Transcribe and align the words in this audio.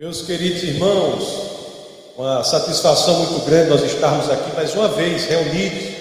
Meus 0.00 0.22
queridos 0.22 0.62
irmãos, 0.62 2.14
uma 2.16 2.42
satisfação 2.42 3.18
muito 3.18 3.44
grande 3.44 3.68
nós 3.68 3.82
estarmos 3.82 4.30
aqui 4.30 4.50
mais 4.56 4.74
uma 4.74 4.88
vez 4.88 5.26
reunidos 5.26 5.94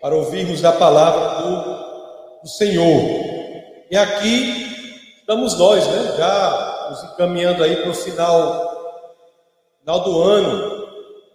para 0.00 0.16
ouvirmos 0.16 0.64
a 0.64 0.72
palavra 0.72 1.42
do, 1.42 2.40
do 2.40 2.48
Senhor. 2.48 3.02
E 3.90 3.98
aqui 3.98 5.12
estamos 5.18 5.58
nós, 5.58 5.86
né? 5.86 6.14
Já 6.16 6.88
nos 6.88 7.04
encaminhando 7.12 7.62
aí 7.62 7.76
para 7.76 7.90
o 7.90 7.94
final, 7.94 9.04
final 9.80 10.00
do 10.04 10.22
ano 10.22 10.88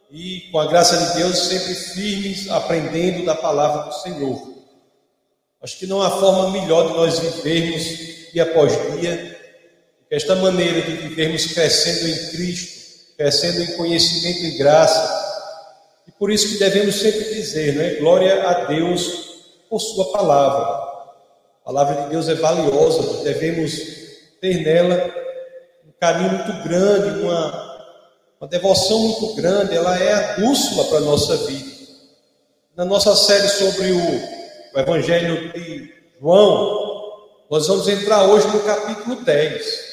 e 0.09 0.49
com 0.51 0.57
a 0.57 0.65
graça 0.65 0.97
de 0.97 1.21
Deus 1.21 1.37
sempre 1.37 1.75
firmes, 1.75 2.49
aprendendo 2.49 3.23
da 3.23 3.35
palavra 3.35 3.83
do 3.83 3.93
Senhor. 3.93 4.41
Acho 5.61 5.77
que 5.77 5.85
não 5.85 6.01
há 6.01 6.09
forma 6.09 6.49
melhor 6.49 6.87
de 6.87 6.93
nós 6.95 7.19
vivermos 7.19 8.31
dia 8.33 8.41
após 8.41 8.73
dia 8.99 9.32
esta 10.13 10.35
maneira 10.35 10.79
de 10.79 10.91
vivermos 10.91 11.47
crescendo 11.47 12.07
em 12.07 12.29
Cristo, 12.29 13.15
crescendo 13.17 13.63
em 13.63 13.75
conhecimento 13.75 14.43
e 14.43 14.57
graça. 14.59 15.23
E 16.07 16.11
por 16.11 16.29
isso 16.29 16.49
que 16.49 16.59
devemos 16.59 16.99
sempre 16.99 17.33
dizer, 17.33 17.73
né? 17.73 17.95
Glória 17.95 18.47
a 18.47 18.65
Deus 18.65 19.31
por 19.67 19.79
Sua 19.79 20.11
palavra. 20.11 20.65
A 20.65 21.65
palavra 21.65 22.03
de 22.03 22.09
Deus 22.11 22.29
é 22.29 22.35
valiosa, 22.35 23.23
devemos 23.23 23.71
ter 24.39 24.63
nela 24.63 25.11
um 25.83 25.91
carinho 25.99 26.29
muito 26.29 26.63
grande, 26.63 27.23
uma, 27.23 27.77
uma 28.39 28.47
devoção 28.47 28.99
muito 28.99 29.33
grande, 29.33 29.75
ela 29.75 29.97
é 29.97 30.13
a 30.13 30.35
bússola 30.41 30.89
para 30.89 30.97
a 30.99 31.01
nossa 31.01 31.37
vida. 31.37 31.73
Na 32.77 32.85
nossa 32.85 33.15
série 33.15 33.47
sobre 33.47 33.91
o, 33.93 34.75
o 34.75 34.79
Evangelho 34.79 35.51
de 35.53 35.91
João, 36.21 36.83
nós 37.49 37.67
vamos 37.67 37.87
entrar 37.87 38.25
hoje 38.25 38.47
no 38.49 38.59
capítulo 38.59 39.15
10. 39.15 39.92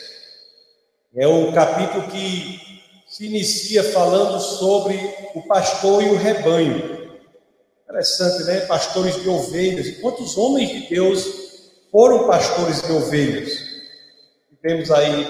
É 1.15 1.27
o 1.27 1.53
capítulo 1.53 2.09
que 2.09 2.61
se 3.09 3.27
inicia 3.27 3.83
falando 3.83 4.39
sobre 4.39 4.97
o 5.35 5.43
pastor 5.43 6.05
e 6.05 6.11
o 6.11 6.17
rebanho. 6.17 7.11
Interessante, 7.85 8.45
né? 8.45 8.61
Pastores 8.61 9.21
de 9.21 9.29
ovelhas. 9.29 9.99
Quantos 10.01 10.39
homens 10.39 10.71
de 10.71 10.89
Deus 10.89 11.27
foram 11.91 12.29
pastores 12.29 12.81
de 12.83 12.93
ovelhas? 12.93 13.71
temos 14.63 14.91
aí 14.91 15.27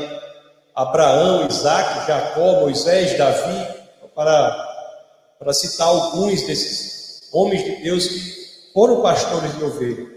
Abraão, 0.75 1.47
Isaac, 1.47 2.07
Jacó, 2.07 2.61
Moisés, 2.61 3.17
Davi, 3.17 3.67
para, 4.15 4.97
para 5.39 5.53
citar 5.53 5.87
alguns 5.87 6.43
desses 6.47 7.29
homens 7.33 7.65
de 7.65 7.77
Deus 7.77 8.07
que 8.09 8.73
foram 8.75 9.01
pastores 9.01 9.57
de 9.57 9.65
ovelhas. 9.65 10.10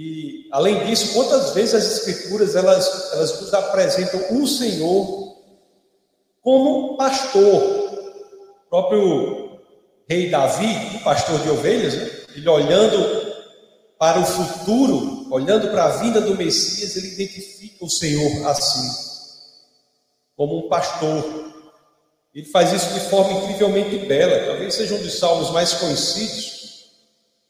E, 0.00 0.46
além 0.52 0.86
disso, 0.86 1.12
quantas 1.12 1.50
vezes 1.54 1.74
as 1.74 1.98
Escrituras 1.98 2.54
elas, 2.54 3.12
elas 3.14 3.40
nos 3.40 3.52
apresentam 3.52 4.40
o 4.40 4.46
Senhor 4.46 5.36
como 6.40 6.96
pastor. 6.96 7.42
O 7.42 8.70
próprio 8.70 9.58
rei 10.08 10.30
Davi, 10.30 10.98
o 10.98 11.02
pastor 11.02 11.40
de 11.40 11.50
ovelhas, 11.50 11.94
né? 11.94 12.10
ele 12.36 12.48
olhando 12.48 13.34
para 13.98 14.20
o 14.20 14.24
futuro, 14.24 15.26
olhando 15.32 15.68
para 15.68 15.86
a 15.86 15.96
vinda 15.96 16.20
do 16.20 16.36
Messias, 16.36 16.96
ele 16.96 17.14
identifica 17.14 17.84
o 17.84 17.90
Senhor 17.90 18.46
assim, 18.46 18.88
como 20.36 20.64
um 20.64 20.68
pastor. 20.68 21.24
Ele 22.32 22.46
faz 22.46 22.72
isso 22.72 22.94
de 22.94 23.00
forma 23.10 23.32
incrivelmente 23.32 23.98
bela. 24.06 24.46
Talvez 24.46 24.74
seja 24.74 24.94
um 24.94 25.02
dos 25.02 25.18
salmos 25.18 25.50
mais 25.50 25.72
conhecidos, 25.72 26.86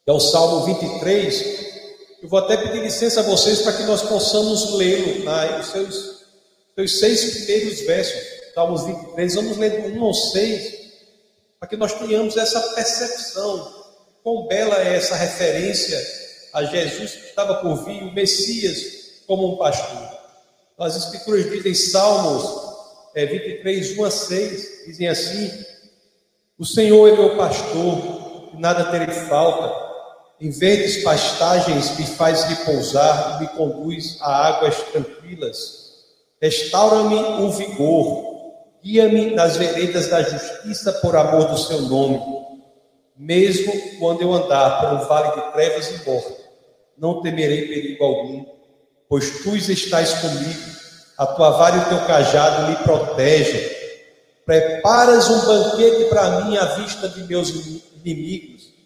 é 0.06 0.12
o 0.12 0.18
Salmo 0.18 0.64
23, 0.64 1.67
eu 2.22 2.28
vou 2.28 2.40
até 2.40 2.56
pedir 2.56 2.82
licença 2.82 3.20
a 3.20 3.22
vocês 3.22 3.62
para 3.62 3.74
que 3.74 3.84
nós 3.84 4.02
possamos 4.02 4.74
lê-lo, 4.74 5.24
tá? 5.24 5.60
os 5.60 5.66
seus, 5.68 6.24
seus 6.74 6.98
seis 6.98 7.34
primeiros 7.34 7.80
versos, 7.82 8.38
Salmos 8.54 8.84
23. 8.84 9.34
Vamos 9.36 9.56
ler 9.56 9.82
do 9.82 10.00
1 10.00 10.04
ao 10.04 10.12
6, 10.12 10.78
para 11.60 11.68
que 11.68 11.76
nós 11.76 11.92
tenhamos 11.94 12.36
essa 12.36 12.60
percepção. 12.74 13.86
Quão 14.24 14.48
bela 14.48 14.82
é 14.82 14.96
essa 14.96 15.14
referência 15.14 15.96
a 16.52 16.64
Jesus 16.64 17.12
que 17.12 17.26
estava 17.26 17.56
por 17.56 17.84
vir, 17.84 18.02
o 18.02 18.12
Messias, 18.12 19.22
como 19.28 19.54
um 19.54 19.56
pastor. 19.56 20.18
As 20.76 20.96
Escrituras 20.96 21.48
dizem, 21.50 21.74
Salmos 21.74 22.68
é, 23.14 23.26
23, 23.26 23.96
1 23.96 24.04
a 24.04 24.10
6, 24.10 24.84
dizem 24.86 25.08
assim: 25.08 25.64
O 26.58 26.64
Senhor 26.64 27.08
é 27.08 27.12
meu 27.12 27.36
pastor, 27.36 28.58
nada 28.58 28.90
terei 28.90 29.14
falta. 29.28 29.87
Em 30.40 30.50
verdes 30.50 31.02
pastagens 31.02 31.98
me 31.98 32.06
faz 32.06 32.44
repousar 32.44 33.36
e 33.36 33.40
me 33.40 33.48
conduz 33.48 34.18
a 34.20 34.46
águas 34.46 34.76
tranquilas. 34.92 35.88
Restaura-me 36.40 37.16
o 37.42 37.50
vigor, 37.50 38.54
guia-me 38.80 39.34
nas 39.34 39.56
veredas 39.56 40.06
da 40.06 40.22
justiça 40.22 40.92
por 40.92 41.16
amor 41.16 41.46
do 41.46 41.58
seu 41.58 41.82
nome. 41.82 42.20
Mesmo 43.16 43.72
quando 43.98 44.22
eu 44.22 44.32
andar 44.32 44.94
um 44.94 45.08
vale 45.08 45.42
de 45.42 45.52
trevas 45.52 45.90
e 45.90 46.08
morte, 46.08 46.36
não 46.96 47.20
temerei 47.20 47.66
perigo 47.66 48.04
algum, 48.04 48.46
pois 49.08 49.42
tu 49.42 49.56
estás 49.56 50.14
comigo, 50.14 50.70
a 51.18 51.26
tua 51.26 51.50
vara 51.50 51.78
e 51.78 51.80
o 51.80 51.88
teu 51.88 52.06
cajado 52.06 52.68
me 52.68 52.76
protegem. 52.84 53.76
Preparas 54.46 55.28
um 55.28 55.46
banquete 55.46 56.04
para 56.04 56.42
mim 56.42 56.56
à 56.56 56.64
vista 56.76 57.08
de 57.08 57.24
meus 57.24 57.50
inimigos 58.04 58.77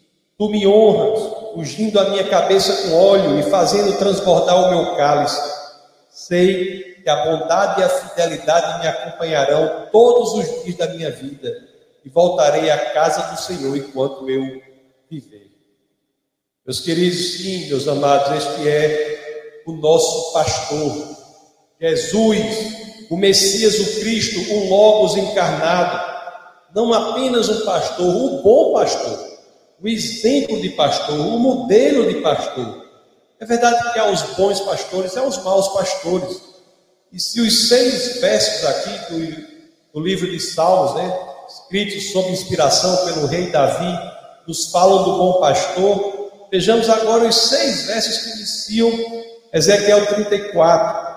Tu 0.43 0.49
me 0.49 0.67
honras, 0.67 1.21
ungindo 1.55 1.97
a 1.97 2.09
minha 2.09 2.25
cabeça 2.25 2.75
com 2.89 2.97
óleo 2.97 3.39
e 3.39 3.43
fazendo 3.43 3.97
transbordar 3.97 4.57
o 4.57 4.71
meu 4.71 4.95
cálice. 4.97 5.41
Sei 6.11 6.95
que 7.01 7.09
a 7.09 7.23
bondade 7.23 7.79
e 7.79 7.83
a 7.85 7.87
fidelidade 7.87 8.81
me 8.81 8.87
acompanharão 8.89 9.87
todos 9.89 10.33
os 10.33 10.63
dias 10.65 10.75
da 10.75 10.87
minha 10.89 11.09
vida 11.11 11.49
e 12.03 12.09
voltarei 12.09 12.69
à 12.69 12.91
casa 12.91 13.21
do 13.31 13.39
Senhor 13.39 13.77
enquanto 13.77 14.29
eu 14.29 14.61
viver. 15.09 15.49
Meus 16.65 16.81
queridos, 16.81 17.37
sim, 17.37 17.69
meus 17.69 17.87
amados, 17.87 18.35
este 18.35 18.67
é 18.67 19.61
o 19.65 19.71
nosso 19.71 20.33
pastor, 20.33 21.07
Jesus, 21.79 23.07
o 23.09 23.15
Messias, 23.15 23.79
o 23.79 24.01
Cristo, 24.01 24.55
o 24.55 24.69
Logos 24.69 25.15
encarnado, 25.15 26.03
não 26.75 26.91
apenas 26.91 27.47
um 27.47 27.63
pastor, 27.63 28.05
um 28.05 28.41
bom 28.41 28.73
pastor 28.73 29.32
o 29.83 29.87
exemplo 29.87 30.61
de 30.61 30.69
pastor, 30.69 31.19
o 31.19 31.37
modelo 31.37 32.07
de 32.07 32.21
pastor. 32.21 32.85
É 33.37 33.45
verdade 33.45 33.91
que 33.91 33.99
há 33.99 34.09
os 34.09 34.21
bons 34.37 34.61
pastores 34.61 35.17
há 35.17 35.23
os 35.23 35.43
maus 35.43 35.67
pastores. 35.67 36.41
E 37.11 37.19
se 37.19 37.41
os 37.41 37.67
seis 37.67 38.21
versos 38.21 38.65
aqui 38.65 39.13
do, 39.13 39.43
do 39.93 39.99
livro 39.99 40.31
de 40.31 40.39
Salmos, 40.39 40.95
né, 40.95 41.19
escritos 41.49 42.11
sob 42.13 42.29
inspiração 42.29 42.95
pelo 43.05 43.27
rei 43.27 43.51
Davi, 43.51 43.99
nos 44.47 44.71
falam 44.71 45.03
do 45.03 45.17
bom 45.17 45.33
pastor, 45.41 46.47
vejamos 46.49 46.89
agora 46.89 47.27
os 47.27 47.35
seis 47.35 47.85
versos 47.85 48.17
que 48.19 48.29
iniciam 48.37 48.91
Ezequiel 49.51 50.05
34. 50.05 51.13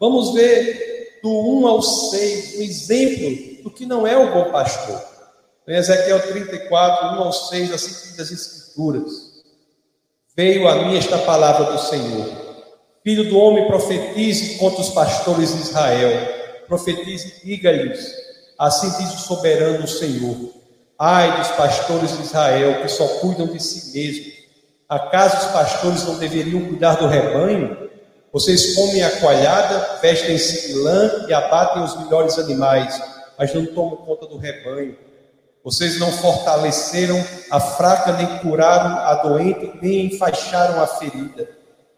Vamos 0.00 0.32
ver 0.32 1.18
do 1.22 1.30
1 1.30 1.66
ao 1.66 1.82
6 1.82 2.56
um 2.56 2.62
exemplo 2.62 3.62
do 3.64 3.70
que 3.70 3.84
não 3.84 4.06
é 4.06 4.16
o 4.16 4.32
bom 4.32 4.50
pastor. 4.50 5.17
Em 5.68 5.74
Ezequiel 5.74 6.18
34, 6.26 7.08
1 7.08 7.22
ao 7.22 7.30
6, 7.30 7.72
assim 7.74 7.90
diz 7.90 8.18
as 8.18 8.30
Escrituras: 8.30 9.12
Veio 10.34 10.66
a 10.66 10.76
mim 10.76 10.96
esta 10.96 11.18
palavra 11.18 11.70
do 11.70 11.78
Senhor. 11.78 12.26
Filho 13.04 13.28
do 13.28 13.38
homem, 13.38 13.66
profetize 13.66 14.56
contra 14.56 14.80
os 14.80 14.88
pastores 14.88 15.54
de 15.54 15.60
Israel. 15.60 16.10
Profetize 16.66 17.34
e 17.42 17.48
diga-lhes: 17.48 18.14
Assim 18.58 18.88
diz 18.96 19.12
o 19.12 19.18
soberano 19.18 19.86
Senhor. 19.86 20.54
Ai 20.98 21.36
dos 21.36 21.48
pastores 21.48 22.16
de 22.16 22.22
Israel 22.22 22.80
que 22.80 22.88
só 22.88 23.06
cuidam 23.20 23.46
de 23.48 23.62
si 23.62 23.92
mesmos. 23.92 24.38
Acaso 24.88 25.36
os 25.36 25.52
pastores 25.52 26.02
não 26.04 26.18
deveriam 26.18 26.64
cuidar 26.64 26.94
do 26.94 27.06
rebanho? 27.06 27.90
Vocês 28.32 28.74
comem 28.74 29.02
a 29.02 29.20
coalhada, 29.20 29.98
vestem-se 30.00 30.68
de 30.68 30.78
lã 30.78 31.26
e 31.28 31.34
abatem 31.34 31.82
os 31.82 31.94
melhores 32.04 32.38
animais, 32.38 32.98
mas 33.38 33.52
não 33.52 33.66
tomam 33.66 33.96
conta 33.98 34.26
do 34.26 34.38
rebanho. 34.38 35.07
Vocês 35.68 35.98
não 35.98 36.10
fortaleceram 36.10 37.22
a 37.50 37.60
fraca, 37.60 38.12
nem 38.12 38.38
curaram 38.38 39.00
a 39.00 39.16
doente, 39.16 39.70
nem 39.82 40.06
enfaixaram 40.06 40.82
a 40.82 40.86
ferida. 40.86 41.46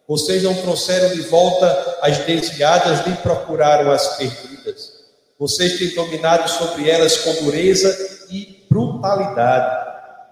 Vocês 0.09 0.43
não 0.43 0.53
trouxeram 0.55 1.15
de 1.15 1.21
volta 1.21 1.99
as 2.03 2.19
desviadas, 2.19 3.07
nem 3.07 3.15
procuraram 3.15 3.93
as 3.93 4.17
perdidas. 4.17 4.93
Vocês 5.39 5.79
têm 5.79 5.95
dominado 5.95 6.51
sobre 6.51 6.91
elas 6.91 7.19
com 7.19 7.33
dureza 7.45 8.27
e 8.29 8.67
brutalidade. 8.69 9.87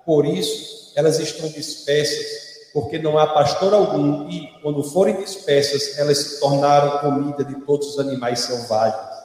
Por 0.05 0.27
isso, 0.27 0.91
elas 0.97 1.21
estão 1.21 1.49
dispersas, 1.49 2.27
porque 2.75 2.99
não 2.99 3.17
há 3.17 3.29
pastor 3.29 3.73
algum, 3.73 4.29
e, 4.29 4.49
quando 4.61 4.83
forem 4.83 5.15
dispersas, 5.15 5.97
elas 5.97 6.19
se 6.19 6.41
tornaram 6.41 6.99
comida 6.99 7.45
de 7.45 7.55
todos 7.61 7.91
os 7.91 8.01
animais 8.01 8.41
selvagens. 8.41 9.17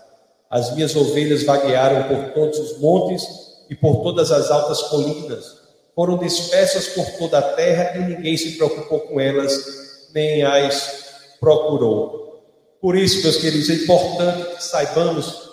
As 0.51 0.71
minhas 0.75 0.95
ovelhas 0.95 1.41
vaguearam 1.41 2.07
por 2.07 2.31
todos 2.33 2.59
os 2.59 2.77
montes 2.77 3.42
e 3.73 3.75
por 3.75 4.03
todas 4.03 4.31
as 4.31 4.51
altas 4.51 4.83
colinas. 4.83 5.63
Foram 5.95 6.17
dispersas 6.17 6.89
por 6.89 7.05
toda 7.17 7.39
a 7.39 7.41
terra 7.41 7.97
e 7.97 8.03
ninguém 8.03 8.37
se 8.37 8.51
preocupou 8.51 8.99
com 8.99 9.19
elas, 9.19 10.09
nem 10.13 10.43
as 10.43 11.05
procurou. 11.39 12.43
Por 12.79 12.95
isso, 12.95 13.23
meus 13.23 13.37
queridos, 13.37 13.69
é 13.71 13.73
importante 13.73 14.55
que 14.55 14.63
saibamos 14.63 15.49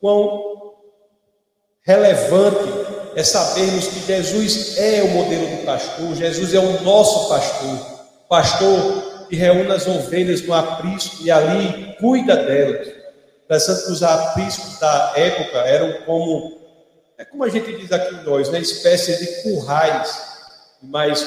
quão 0.00 0.74
relevante 1.82 2.68
é 3.16 3.24
sabermos 3.24 3.86
que 3.86 4.06
Jesus 4.06 4.76
é 4.76 5.02
o 5.02 5.08
modelo 5.08 5.56
do 5.56 5.64
pastor, 5.64 6.14
Jesus 6.14 6.54
é 6.54 6.58
o 6.58 6.82
nosso 6.82 7.28
pastor, 7.28 7.78
pastor 8.28 9.26
que 9.28 9.36
reúne 9.36 9.70
as 9.70 9.86
ovelhas 9.86 10.42
no 10.42 10.52
aprisco 10.52 11.22
e 11.22 11.30
ali 11.30 11.96
cuida 11.98 12.36
delas. 12.36 12.88
Pensando 13.48 13.86
que 13.86 13.92
os 13.92 14.02
apriscos 14.02 14.78
da 14.78 15.12
época 15.16 15.58
eram 15.58 16.04
como, 16.04 16.61
é 17.22 17.24
como 17.24 17.44
a 17.44 17.48
gente 17.48 17.72
diz 17.76 17.92
aqui 17.92 18.14
nós, 18.24 18.50
né, 18.50 18.58
espécie 18.58 19.16
de 19.16 19.42
currais, 19.42 20.20
mas 20.82 21.24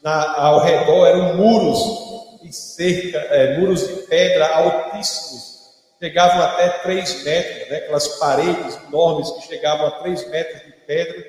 na, 0.00 0.40
ao 0.40 0.60
redor 0.60 1.06
eram 1.06 1.36
muros 1.36 2.38
e 2.44 2.52
cerca, 2.52 3.18
é, 3.18 3.58
muros 3.58 3.80
de 3.80 3.94
pedra 4.02 4.46
altíssimos, 4.54 5.58
chegavam 5.98 6.40
até 6.40 6.68
3 6.68 7.24
metros, 7.24 7.68
né, 7.68 7.76
aquelas 7.78 8.06
paredes 8.18 8.78
enormes 8.86 9.28
que 9.32 9.48
chegavam 9.48 9.88
a 9.88 9.90
3 10.02 10.30
metros 10.30 10.62
de 10.62 10.72
pedra, 10.86 11.26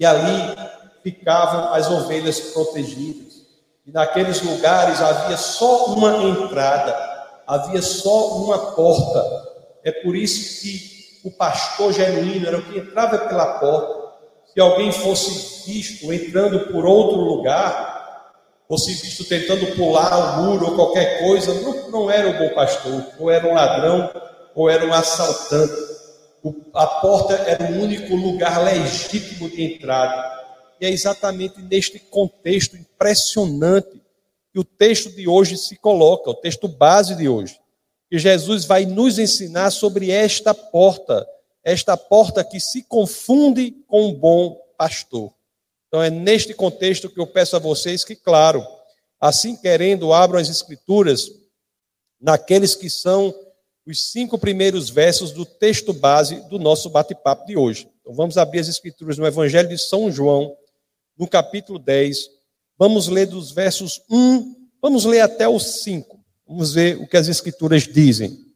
e 0.00 0.04
ali 0.04 0.56
ficavam 1.04 1.72
as 1.72 1.88
ovelhas 1.88 2.40
protegidas. 2.40 3.34
E 3.86 3.92
naqueles 3.92 4.42
lugares 4.42 5.00
havia 5.00 5.36
só 5.36 5.86
uma 5.86 6.24
entrada, 6.24 6.92
havia 7.46 7.82
só 7.82 8.34
uma 8.38 8.72
porta. 8.72 9.24
É 9.84 9.92
por 9.92 10.16
isso 10.16 10.60
que 10.60 10.97
o 11.24 11.30
pastor 11.30 11.92
genuíno 11.92 12.46
era 12.46 12.58
o 12.58 12.62
que 12.62 12.78
entrava 12.78 13.18
pela 13.18 13.58
porta. 13.58 14.08
Se 14.52 14.60
alguém 14.60 14.92
fosse 14.92 15.70
visto 15.70 16.12
entrando 16.12 16.72
por 16.72 16.84
outro 16.86 17.20
lugar, 17.20 18.32
fosse 18.66 18.94
visto 18.94 19.24
tentando 19.24 19.74
pular 19.76 20.38
o 20.38 20.42
muro 20.42 20.66
ou 20.66 20.74
qualquer 20.74 21.20
coisa, 21.20 21.52
não, 21.90 22.10
era 22.10 22.28
o 22.28 22.38
bom 22.38 22.54
pastor, 22.54 23.04
ou 23.18 23.30
era 23.30 23.46
um 23.46 23.54
ladrão, 23.54 24.10
ou 24.54 24.68
era 24.68 24.86
um 24.86 24.92
assaltante 24.92 25.98
a 26.72 26.86
porta 26.86 27.34
era 27.34 27.72
o 27.72 27.82
único 27.82 28.14
lugar 28.14 28.62
legítimo 28.62 29.48
de 29.48 29.62
entrada. 29.62 30.38
E 30.80 30.86
é 30.86 30.90
exatamente 30.90 31.60
neste 31.60 31.98
contexto 31.98 32.76
impressionante 32.76 34.00
que 34.52 34.58
o 34.58 34.64
texto 34.64 35.10
de 35.10 35.28
hoje 35.28 35.56
se 35.56 35.76
coloca, 35.76 36.30
o 36.30 36.34
texto 36.34 36.68
base 36.68 37.16
de 37.16 37.28
hoje. 37.28 37.60
Que 38.10 38.18
Jesus 38.18 38.64
vai 38.64 38.86
nos 38.86 39.18
ensinar 39.18 39.70
sobre 39.70 40.10
esta 40.10 40.54
porta, 40.54 41.26
esta 41.62 41.96
porta 41.96 42.42
que 42.44 42.58
se 42.58 42.82
confunde 42.82 43.72
com 43.86 44.08
um 44.08 44.14
bom 44.14 44.56
pastor. 44.76 45.32
Então 45.88 46.02
é 46.02 46.10
neste 46.10 46.54
contexto 46.54 47.10
que 47.10 47.20
eu 47.20 47.26
peço 47.26 47.56
a 47.56 47.58
vocês 47.58 48.04
que, 48.04 48.14
claro, 48.14 48.64
assim 49.20 49.56
querendo, 49.56 50.12
abram 50.12 50.38
as 50.38 50.48
escrituras 50.48 51.30
naqueles 52.20 52.74
que 52.74 52.90
são 52.90 53.34
os 53.86 54.10
cinco 54.10 54.38
primeiros 54.38 54.90
versos 54.90 55.32
do 55.32 55.46
texto 55.46 55.94
base 55.94 56.46
do 56.48 56.58
nosso 56.58 56.90
bate-papo 56.90 57.46
de 57.46 57.56
hoje. 57.56 57.88
Então 58.00 58.12
vamos 58.12 58.36
abrir 58.36 58.60
as 58.60 58.68
escrituras 58.68 59.16
no 59.16 59.26
Evangelho 59.26 59.68
de 59.68 59.78
São 59.78 60.12
João, 60.12 60.54
no 61.16 61.26
capítulo 61.26 61.78
10. 61.78 62.28
Vamos 62.76 63.08
ler 63.08 63.26
dos 63.26 63.50
versos 63.50 64.00
1, 64.10 64.68
vamos 64.80 65.04
ler 65.06 65.20
até 65.20 65.48
os 65.48 65.82
5. 65.82 66.17
Vamos 66.48 66.72
ver 66.72 66.98
o 66.98 67.06
que 67.06 67.16
as 67.16 67.28
escrituras 67.28 67.82
dizem. 67.82 68.46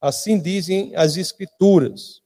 Assim 0.00 0.38
dizem 0.38 0.94
as 0.94 1.16
escrituras. 1.16 2.20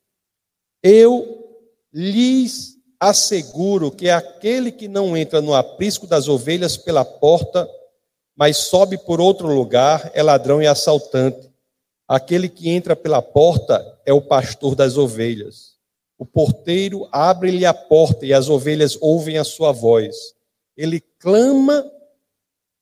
Eu 0.83 1.47
lhes 1.93 2.77
asseguro 2.99 3.93
que 3.93 4.11
aquele 4.11 4.73
que 4.73 4.89
não 4.89 5.17
entra 5.17 5.41
no 5.41 5.55
aprisco 5.55 6.05
das 6.05 6.27
ovelhas 6.27 6.77
pela 6.77 7.05
porta, 7.05 7.69
mas 8.37 8.57
sobe 8.57 8.99
por 8.99 9.21
outro 9.21 9.47
lugar, 9.47 10.11
é 10.15 10.23
ladrão 10.23 10.61
e 10.61 10.67
assaltante. 10.67 11.49
Aquele 12.09 12.49
que 12.49 12.69
entra 12.69 12.97
pela 12.97 13.23
porta 13.23 14.01
é 14.05 14.13
o 14.13 14.21
pastor 14.21 14.75
das 14.75 14.97
ovelhas. 14.97 15.77
O 16.19 16.27
porteiro 16.27 17.09
abre-lhe 17.13 17.65
a 17.65 17.73
porta 17.73 18.27
e 18.27 18.33
as 18.33 18.49
ovelhas 18.49 18.99
ouvem 19.01 19.39
a 19.39 19.45
sua 19.45 19.71
voz. 19.71 20.17
Ele 20.77 21.01
clama, 21.21 21.89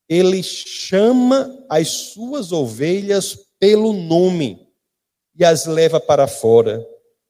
ele 0.07 0.41
chama 0.41 1.65
as 1.69 1.89
suas 1.89 2.51
ovelhas 2.51 3.37
pelo 3.59 3.93
nome 3.93 4.67
e 5.35 5.43
as 5.43 5.65
leva 5.65 5.99
para 5.99 6.27
fora. 6.27 6.85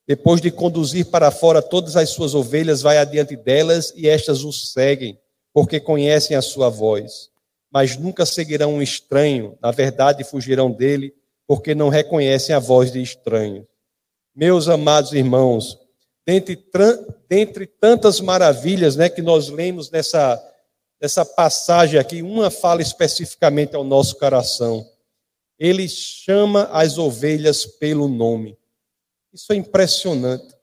Depois 0.07 0.39
de 0.39 0.51
conduzir 0.51 1.07
para 1.07 1.31
fora 1.31 1.62
todas 1.62 1.95
as 1.95 2.09
suas 2.09 2.33
ovelhas, 2.33 2.81
vai 2.81 2.97
adiante 2.97 3.35
delas 3.35 3.91
e 3.95 4.07
estas 4.07 4.44
o 4.44 4.53
seguem, 4.53 5.19
porque 5.53 5.79
conhecem 5.79 6.38
a 6.38 6.41
sua 6.41 6.69
voz. 6.69 7.29
Mas 7.71 7.97
nunca 7.97 8.25
seguirão 8.25 8.75
um 8.75 8.81
estranho, 8.81 9.57
na 9.62 9.71
verdade 9.71 10.23
fugirão 10.23 10.71
dele 10.71 11.13
porque 11.47 11.73
não 11.73 11.88
reconhecem 11.88 12.53
a 12.53 12.59
voz 12.59 12.91
de 12.91 13.01
estranhos. 13.01 13.65
Meus 14.35 14.68
amados 14.68 15.13
irmãos, 15.13 15.80
dentre, 16.25 16.62
dentre 17.30 17.65
tantas 17.65 18.19
maravilhas 18.19 18.97
né, 18.97 19.09
que 19.09 19.21
nós 19.21 19.47
lemos 19.47 19.89
nessa, 19.89 20.39
nessa 21.01 21.25
passagem 21.25 21.99
aqui, 21.99 22.21
uma 22.21 22.49
fala 22.49 22.81
especificamente 22.81 23.75
ao 23.75 23.83
nosso 23.83 24.17
coração. 24.17 24.88
Ele 25.59 25.88
chama 25.88 26.65
as 26.71 26.97
ovelhas 26.97 27.65
pelo 27.65 28.07
nome. 28.07 28.57
Isso 29.33 29.51
é 29.53 29.55
impressionante. 29.55 30.55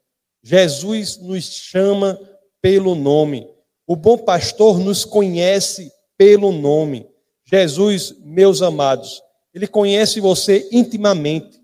Jesus 0.42 1.16
nos 1.16 1.44
chama 1.44 2.19
pelo 2.60 2.94
nome. 2.94 3.48
O 3.86 3.96
bom 3.96 4.19
pastor 4.19 4.78
nos 4.78 5.04
conhece 5.04 5.92
pelo 6.16 6.52
nome. 6.52 7.06
Jesus, 7.44 8.14
meus 8.20 8.62
amados, 8.62 9.22
ele 9.52 9.66
conhece 9.66 10.20
você 10.20 10.69
intimamente. 10.72 11.60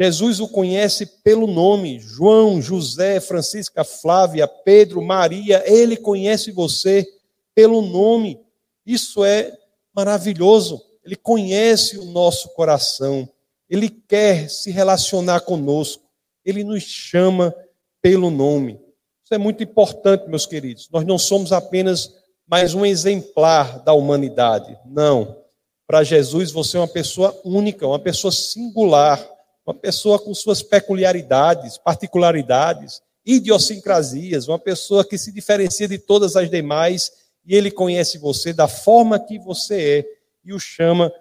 Jesus 0.00 0.40
o 0.40 0.48
conhece 0.48 1.06
pelo 1.22 1.46
nome. 1.46 2.00
João, 2.00 2.60
José, 2.60 3.20
Francisca, 3.20 3.84
Flávia, 3.84 4.46
Pedro, 4.48 5.00
Maria. 5.00 5.62
Ele 5.66 5.96
conhece 5.96 6.50
você 6.50 7.06
pelo 7.54 7.82
nome. 7.82 8.40
Isso 8.84 9.24
é 9.24 9.56
maravilhoso. 9.94 10.82
Ele 11.04 11.16
conhece 11.16 11.98
o 11.98 12.04
nosso 12.04 12.48
coração. 12.50 13.28
Ele 13.68 13.88
quer 13.88 14.48
se 14.48 14.70
relacionar 14.70 15.40
conosco. 15.40 16.02
Ele 16.44 16.64
nos 16.64 16.82
chama 16.82 17.54
pelo 18.02 18.30
nome. 18.30 18.80
Isso 19.24 19.32
é 19.32 19.38
muito 19.38 19.62
importante, 19.62 20.28
meus 20.28 20.44
queridos. 20.44 20.88
Nós 20.92 21.04
não 21.06 21.18
somos 21.18 21.52
apenas 21.52 22.14
mais 22.46 22.74
um 22.74 22.84
exemplar 22.84 23.82
da 23.82 23.92
humanidade. 23.94 24.76
Não. 24.84 25.42
Para 25.86 26.04
Jesus, 26.04 26.50
você 26.50 26.76
é 26.76 26.80
uma 26.80 26.88
pessoa 26.88 27.38
única, 27.44 27.86
uma 27.86 27.98
pessoa 27.98 28.32
singular, 28.32 29.26
uma 29.66 29.74
pessoa 29.74 30.18
com 30.18 30.34
suas 30.34 30.62
peculiaridades, 30.62 31.78
particularidades, 31.78 33.00
idiosincrasias, 33.24 34.48
uma 34.48 34.58
pessoa 34.58 35.04
que 35.04 35.16
se 35.16 35.32
diferencia 35.32 35.88
de 35.88 35.98
todas 35.98 36.36
as 36.36 36.50
demais 36.50 37.10
e 37.46 37.54
ele 37.54 37.70
conhece 37.70 38.18
você 38.18 38.52
da 38.52 38.66
forma 38.66 39.18
que 39.18 39.38
você 39.38 39.98
é 39.98 40.04
e 40.44 40.52
o 40.52 40.58
chama 40.58 41.12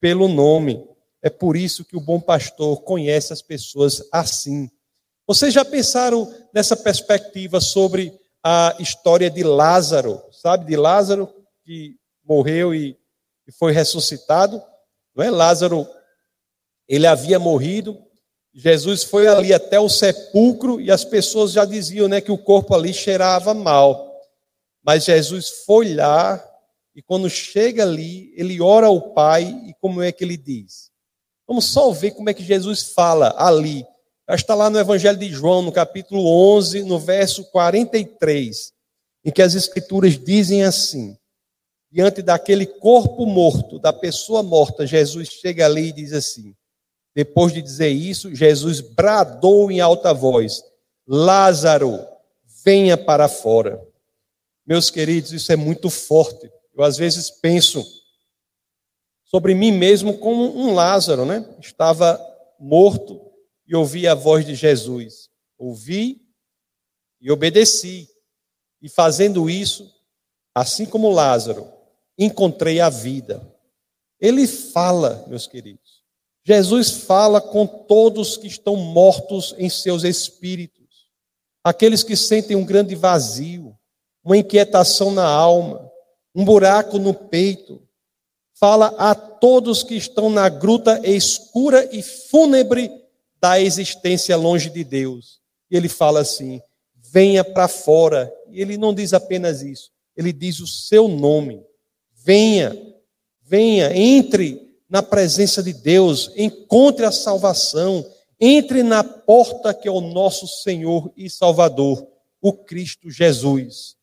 pelo 0.00 0.28
nome. 0.28 0.86
É 1.22 1.30
por 1.30 1.56
isso 1.56 1.84
que 1.84 1.96
o 1.96 2.00
bom 2.00 2.20
pastor 2.20 2.82
conhece 2.82 3.32
as 3.32 3.42
pessoas 3.42 4.06
assim. 4.12 4.70
Vocês 5.26 5.52
já 5.52 5.64
pensaram 5.64 6.32
nessa 6.54 6.76
perspectiva 6.76 7.60
sobre 7.60 8.16
a 8.44 8.76
história 8.78 9.28
de 9.28 9.42
Lázaro, 9.42 10.22
sabe, 10.30 10.66
de 10.66 10.76
Lázaro 10.76 11.28
que 11.64 11.96
morreu 12.24 12.74
e 12.74 12.96
foi 13.58 13.72
ressuscitado. 13.72 14.62
Não 15.14 15.24
é? 15.24 15.30
Lázaro, 15.30 15.88
ele 16.88 17.06
havia 17.06 17.38
morrido. 17.38 18.00
Jesus 18.54 19.02
foi 19.02 19.26
ali 19.26 19.52
até 19.52 19.80
o 19.80 19.88
sepulcro 19.88 20.80
e 20.80 20.90
as 20.90 21.04
pessoas 21.04 21.52
já 21.52 21.64
diziam 21.64 22.08
né, 22.08 22.20
que 22.20 22.30
o 22.30 22.38
corpo 22.38 22.74
ali 22.74 22.94
cheirava 22.94 23.52
mal. 23.52 24.05
Mas 24.86 25.04
Jesus 25.04 25.48
foi 25.66 25.94
lá 25.94 26.40
e 26.94 27.02
quando 27.02 27.28
chega 27.28 27.82
ali, 27.82 28.32
ele 28.36 28.60
ora 28.60 28.86
ao 28.86 29.12
Pai 29.12 29.42
e 29.66 29.74
como 29.80 30.00
é 30.00 30.12
que 30.12 30.22
ele 30.22 30.36
diz? 30.36 30.92
Vamos 31.46 31.64
só 31.64 31.90
ver 31.90 32.12
como 32.12 32.30
é 32.30 32.34
que 32.34 32.44
Jesus 32.44 32.92
fala 32.94 33.34
ali. 33.36 33.84
Está 34.30 34.54
lá 34.54 34.70
no 34.70 34.78
Evangelho 34.78 35.18
de 35.18 35.28
João, 35.28 35.62
no 35.62 35.72
capítulo 35.72 36.24
11, 36.56 36.84
no 36.84 37.00
verso 37.00 37.44
43, 37.50 38.72
em 39.24 39.32
que 39.32 39.42
as 39.42 39.56
Escrituras 39.56 40.16
dizem 40.16 40.62
assim: 40.62 41.18
diante 41.90 42.22
daquele 42.22 42.66
corpo 42.66 43.26
morto, 43.26 43.80
da 43.80 43.92
pessoa 43.92 44.42
morta, 44.42 44.86
Jesus 44.86 45.28
chega 45.28 45.66
ali 45.66 45.88
e 45.88 45.92
diz 45.92 46.12
assim: 46.12 46.54
depois 47.16 47.52
de 47.52 47.62
dizer 47.62 47.88
isso, 47.88 48.34
Jesus 48.34 48.80
bradou 48.80 49.70
em 49.70 49.80
alta 49.80 50.12
voz: 50.12 50.62
Lázaro, 51.08 52.06
venha 52.64 52.96
para 52.96 53.26
fora. 53.26 53.80
Meus 54.66 54.90
queridos, 54.90 55.32
isso 55.32 55.52
é 55.52 55.56
muito 55.56 55.88
forte. 55.88 56.50
Eu 56.74 56.82
às 56.82 56.96
vezes 56.96 57.30
penso 57.30 57.84
sobre 59.24 59.54
mim 59.54 59.72
mesmo 59.72 60.18
como 60.18 60.56
um 60.56 60.74
Lázaro, 60.74 61.24
né? 61.24 61.48
Estava 61.60 62.20
morto 62.58 63.20
e 63.66 63.76
ouvi 63.76 64.08
a 64.08 64.14
voz 64.14 64.44
de 64.44 64.54
Jesus. 64.54 65.28
Ouvi 65.56 66.20
e 67.20 67.30
obedeci. 67.30 68.08
E 68.82 68.88
fazendo 68.88 69.48
isso, 69.48 69.92
assim 70.54 70.84
como 70.84 71.10
Lázaro, 71.10 71.72
encontrei 72.18 72.80
a 72.80 72.90
vida. 72.90 73.46
Ele 74.20 74.46
fala, 74.46 75.24
meus 75.28 75.46
queridos. 75.46 76.04
Jesus 76.44 76.90
fala 76.90 77.40
com 77.40 77.66
todos 77.66 78.36
que 78.36 78.46
estão 78.46 78.76
mortos 78.76 79.54
em 79.58 79.68
seus 79.68 80.04
espíritos, 80.04 81.10
aqueles 81.64 82.04
que 82.04 82.16
sentem 82.16 82.56
um 82.56 82.64
grande 82.64 82.94
vazio, 82.94 83.76
uma 84.26 84.36
inquietação 84.36 85.12
na 85.12 85.24
alma, 85.24 85.88
um 86.34 86.44
buraco 86.44 86.98
no 86.98 87.14
peito. 87.14 87.80
Fala 88.58 88.92
a 88.98 89.14
todos 89.14 89.84
que 89.84 89.94
estão 89.94 90.28
na 90.28 90.48
gruta 90.48 91.00
escura 91.04 91.88
e 91.92 92.02
fúnebre 92.02 92.90
da 93.40 93.60
existência 93.60 94.36
longe 94.36 94.68
de 94.68 94.82
Deus. 94.82 95.40
E 95.70 95.76
ele 95.76 95.88
fala 95.88 96.20
assim: 96.20 96.60
venha 96.96 97.44
para 97.44 97.68
fora. 97.68 98.32
E 98.50 98.60
ele 98.60 98.76
não 98.76 98.92
diz 98.92 99.12
apenas 99.12 99.62
isso, 99.62 99.92
ele 100.16 100.32
diz 100.32 100.58
o 100.58 100.66
seu 100.66 101.06
nome. 101.06 101.62
Venha, 102.12 102.76
venha, 103.42 103.96
entre 103.96 104.60
na 104.90 105.04
presença 105.04 105.62
de 105.62 105.72
Deus, 105.72 106.32
encontre 106.36 107.04
a 107.04 107.12
salvação, 107.12 108.04
entre 108.40 108.82
na 108.82 109.04
porta 109.04 109.72
que 109.72 109.86
é 109.86 109.90
o 109.90 110.00
nosso 110.00 110.48
Senhor 110.48 111.12
e 111.16 111.30
Salvador, 111.30 112.04
o 112.40 112.52
Cristo 112.52 113.08
Jesus. 113.08 113.95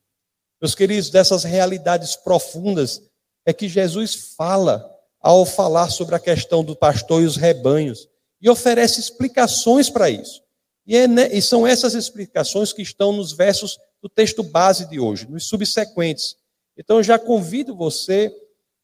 Meus 0.63 0.75
queridos, 0.75 1.09
dessas 1.09 1.43
realidades 1.43 2.15
profundas 2.15 3.01
é 3.45 3.51
que 3.51 3.67
Jesus 3.67 4.33
fala 4.37 4.89
ao 5.19 5.45
falar 5.45 5.89
sobre 5.89 6.15
a 6.15 6.19
questão 6.19 6.63
do 6.63 6.73
pastor 6.73 7.21
e 7.21 7.25
os 7.25 7.35
rebanhos 7.35 8.07
e 8.41 8.49
oferece 8.49 8.97
explicações 8.97 9.89
para 9.89 10.09
isso. 10.09 10.41
E, 10.87 10.95
é, 10.95 11.05
e 11.33 11.41
são 11.41 11.67
essas 11.67 11.95
explicações 11.95 12.71
que 12.71 12.81
estão 12.81 13.11
nos 13.11 13.33
versos 13.33 13.77
do 14.01 14.07
texto 14.07 14.41
base 14.41 14.87
de 14.87 15.01
hoje, 15.01 15.29
nos 15.29 15.49
subsequentes. 15.49 16.37
Então 16.77 16.95
eu 16.95 17.03
já 17.03 17.19
convido 17.19 17.75
você 17.75 18.33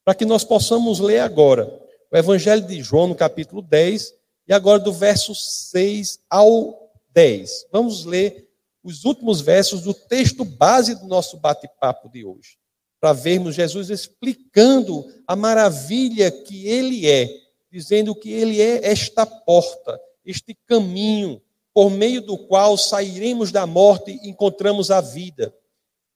para 0.04 0.14
que 0.14 0.26
nós 0.26 0.44
possamos 0.44 1.00
ler 1.00 1.20
agora 1.20 1.64
o 2.12 2.16
Evangelho 2.18 2.60
de 2.60 2.82
João, 2.82 3.06
no 3.06 3.14
capítulo 3.14 3.62
10, 3.62 4.12
e 4.46 4.52
agora 4.52 4.78
do 4.78 4.92
verso 4.92 5.34
6 5.34 6.18
ao 6.28 6.92
10. 7.14 7.68
Vamos 7.72 8.04
ler 8.04 8.49
os 8.82 9.04
últimos 9.04 9.40
versos 9.40 9.82
do 9.82 9.92
texto 9.92 10.44
base 10.44 10.94
do 10.94 11.06
nosso 11.06 11.36
bate-papo 11.36 12.08
de 12.08 12.24
hoje, 12.24 12.58
para 13.00 13.12
vermos 13.12 13.54
Jesus 13.54 13.90
explicando 13.90 15.06
a 15.26 15.34
maravilha 15.34 16.30
que 16.30 16.66
ele 16.66 17.08
é, 17.08 17.28
dizendo 17.70 18.14
que 18.14 18.30
ele 18.30 18.60
é 18.60 18.86
esta 18.86 19.24
porta, 19.24 20.00
este 20.24 20.56
caminho 20.66 21.40
por 21.72 21.90
meio 21.90 22.20
do 22.20 22.36
qual 22.36 22.76
sairemos 22.76 23.52
da 23.52 23.66
morte 23.66 24.18
e 24.22 24.28
encontramos 24.28 24.90
a 24.90 25.00
vida. 25.00 25.54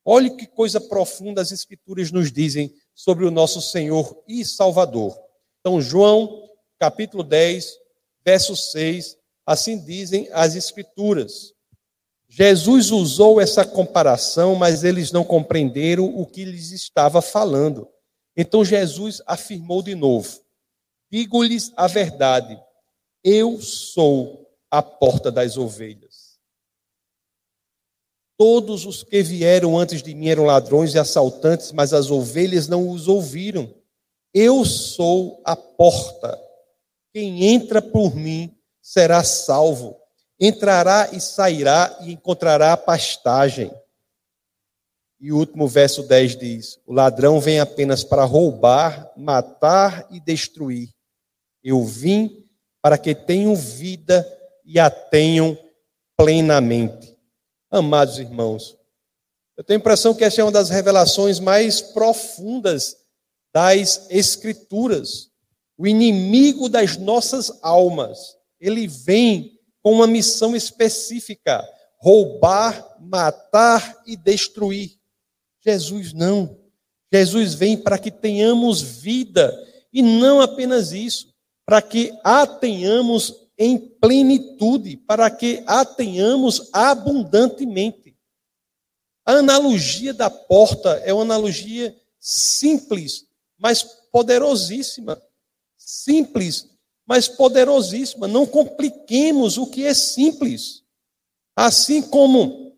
Olhe 0.05 0.31
que 0.31 0.47
coisa 0.47 0.81
profunda 0.81 1.41
as 1.41 1.53
Escrituras 1.53 2.11
nos 2.11 2.31
dizem 2.31 2.75
sobre 2.95 3.25
o 3.25 3.31
nosso 3.31 3.63
Senhor 3.63 4.23
e 4.29 4.45
Salvador. 4.45 5.19
Então, 5.61 5.81
João, 5.81 6.51
capítulo 6.79 7.23
10, 7.23 7.79
verso 8.25 8.55
6, 8.55 9.17
assim 9.47 9.83
dizem 9.83 10.29
as 10.33 10.55
Escrituras. 10.55 11.54
Jesus 12.29 12.91
usou 12.91 13.41
essa 13.41 13.65
comparação, 13.65 14.55
mas 14.55 14.83
eles 14.83 15.13
não 15.13 15.25
compreenderam 15.25 16.05
o 16.05 16.27
que 16.27 16.45
lhes 16.45 16.73
estava 16.73 17.23
falando. 17.23 17.89
Então 18.37 18.65
Jesus 18.65 19.23
afirmou 19.27 19.83
de 19.83 19.95
novo: 19.95 20.41
Digo-lhes 21.11 21.73
a 21.77 21.87
verdade, 21.87 22.61
eu 23.23 23.61
sou 23.61 24.51
a 24.71 24.83
porta 24.83 25.31
das 25.31 25.57
ovelhas. 25.57 26.35
Todos 28.37 28.85
os 28.85 29.05
que 29.05 29.23
vieram 29.23 29.79
antes 29.79 30.03
de 30.03 30.13
mim 30.13 30.29
eram 30.29 30.45
ladrões 30.45 30.93
e 30.95 30.99
assaltantes, 30.99 31.71
mas 31.71 31.93
as 31.93 32.11
ovelhas 32.11 32.67
não 32.67 32.89
os 32.91 33.07
ouviram. 33.07 33.73
Eu 34.33 34.65
sou 34.65 35.41
a 35.45 35.55
porta. 35.55 36.37
Quem 37.13 37.45
entra 37.45 37.81
por 37.81 38.17
mim 38.17 38.53
será 38.83 39.23
salvo 39.23 40.04
entrará 40.39 41.11
e 41.13 41.21
sairá 41.21 41.97
e 42.01 42.13
encontrará 42.13 42.77
pastagem. 42.77 43.73
E 45.21 45.33
o 45.33 45.39
último 45.39 45.67
verso 45.67 46.03
10 46.03 46.37
diz: 46.37 46.81
O 46.87 46.93
ladrão 46.93 47.41
vem 47.41 47.61
apenas 47.61 48.05
para 48.05 48.25
roubar, 48.25 49.11
matar 49.17 50.07
e 50.11 50.21
destruir. 50.21 50.91
Eu 51.63 51.83
vim 51.85 52.45
para 52.83 52.99
que 52.99 53.15
tenham 53.15 53.57
vida 53.57 54.27
e 54.65 54.79
a 54.79 54.91
tenham 54.91 55.59
plenamente. 56.17 57.17
Amados 57.71 58.19
irmãos, 58.19 58.77
eu 59.57 59.65
tenho 59.65 59.79
a 59.79 59.81
impressão 59.81 60.15
que 60.15 60.25
essa 60.25 60.41
é 60.41 60.45
uma 60.45 60.53
das 60.53 60.69
revelações 60.69 61.39
mais 61.41 61.81
profundas 61.81 62.97
das 63.53 64.07
Escrituras. 64.11 65.31
O 65.79 65.87
inimigo 65.87 66.69
das 66.69 66.97
nossas 66.97 67.59
almas, 67.63 68.37
ele 68.61 68.87
vem 68.87 69.54
com 69.85 69.93
uma 69.93 70.07
missão 70.07 70.57
específica: 70.57 71.63
roubar, 71.99 72.97
matar 72.99 74.03
e 74.07 74.17
destruir. 74.17 74.99
Jesus 75.61 76.15
não. 76.15 76.59
Jesus 77.13 77.55
vem 77.55 77.77
para 77.77 77.99
que 77.99 78.11
tenhamos 78.11 78.81
vida, 78.81 79.55
e 79.93 80.03
não 80.03 80.41
apenas 80.41 80.91
isso, 80.91 81.33
para 81.65 81.81
que 81.81 82.13
a 82.25 82.45
tenhamos 82.47 83.45
em 83.57 83.79
plenitude, 83.79 84.97
para 84.97 85.31
que 85.31 85.63
a 85.67 85.85
tenhamos 85.85 86.71
abundantemente. 86.73 88.17
A 89.25 89.35
analogia 89.35 90.13
da 90.13 90.29
porta 90.29 91.01
é 91.05 91.13
uma 91.13 91.23
analogia 91.23 91.97
simples, 92.19 93.27
mas 93.57 93.83
poderosíssima. 94.11 95.23
Simples, 95.77 96.69
mas 97.07 97.29
poderosíssima. 97.29 98.27
Não 98.27 98.47
compliquemos 98.47 99.59
o 99.59 99.67
que 99.67 99.87
é 99.87 99.95
simples. 99.95 100.83
Assim 101.57 102.03
como 102.03 102.73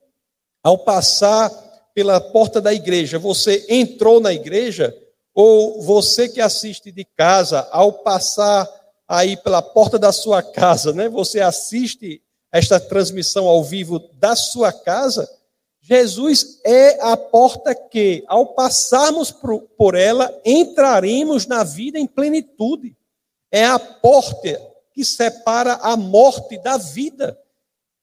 ao 0.62 0.78
passar 0.78 1.50
pela 1.94 2.20
porta 2.20 2.60
da 2.60 2.74
igreja, 2.74 3.18
você 3.18 3.64
entrou 3.68 4.20
na 4.20 4.32
igreja, 4.32 4.94
ou 5.34 5.80
você 5.80 6.28
que 6.28 6.40
assiste 6.40 6.90
de 6.90 7.04
casa, 7.04 7.66
ao 7.70 7.92
passar 7.92 8.68
aí 9.08 9.36
pela 9.36 9.62
porta 9.62 9.98
da 9.98 10.12
sua 10.12 10.42
casa, 10.42 10.92
né? 10.92 11.08
Você 11.08 11.40
assiste 11.40 12.20
esta 12.52 12.80
transmissão 12.80 13.46
ao 13.46 13.62
vivo 13.62 13.98
da 14.14 14.34
sua 14.34 14.72
casa, 14.72 15.28
Jesus 15.80 16.58
é 16.64 17.00
a 17.00 17.16
porta 17.16 17.72
que, 17.72 18.24
ao 18.26 18.46
passarmos 18.46 19.32
por 19.78 19.94
ela, 19.94 20.36
entraremos 20.44 21.46
na 21.46 21.62
vida 21.62 21.96
em 21.96 22.08
plenitude 22.08 22.95
é 23.56 23.64
a 23.64 23.78
porta 23.78 24.60
que 24.92 25.02
separa 25.02 25.76
a 25.76 25.96
morte 25.96 26.58
da 26.58 26.76
vida. 26.76 27.40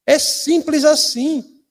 É 0.03 0.17
simples 0.17 0.83
assim. 0.83 1.63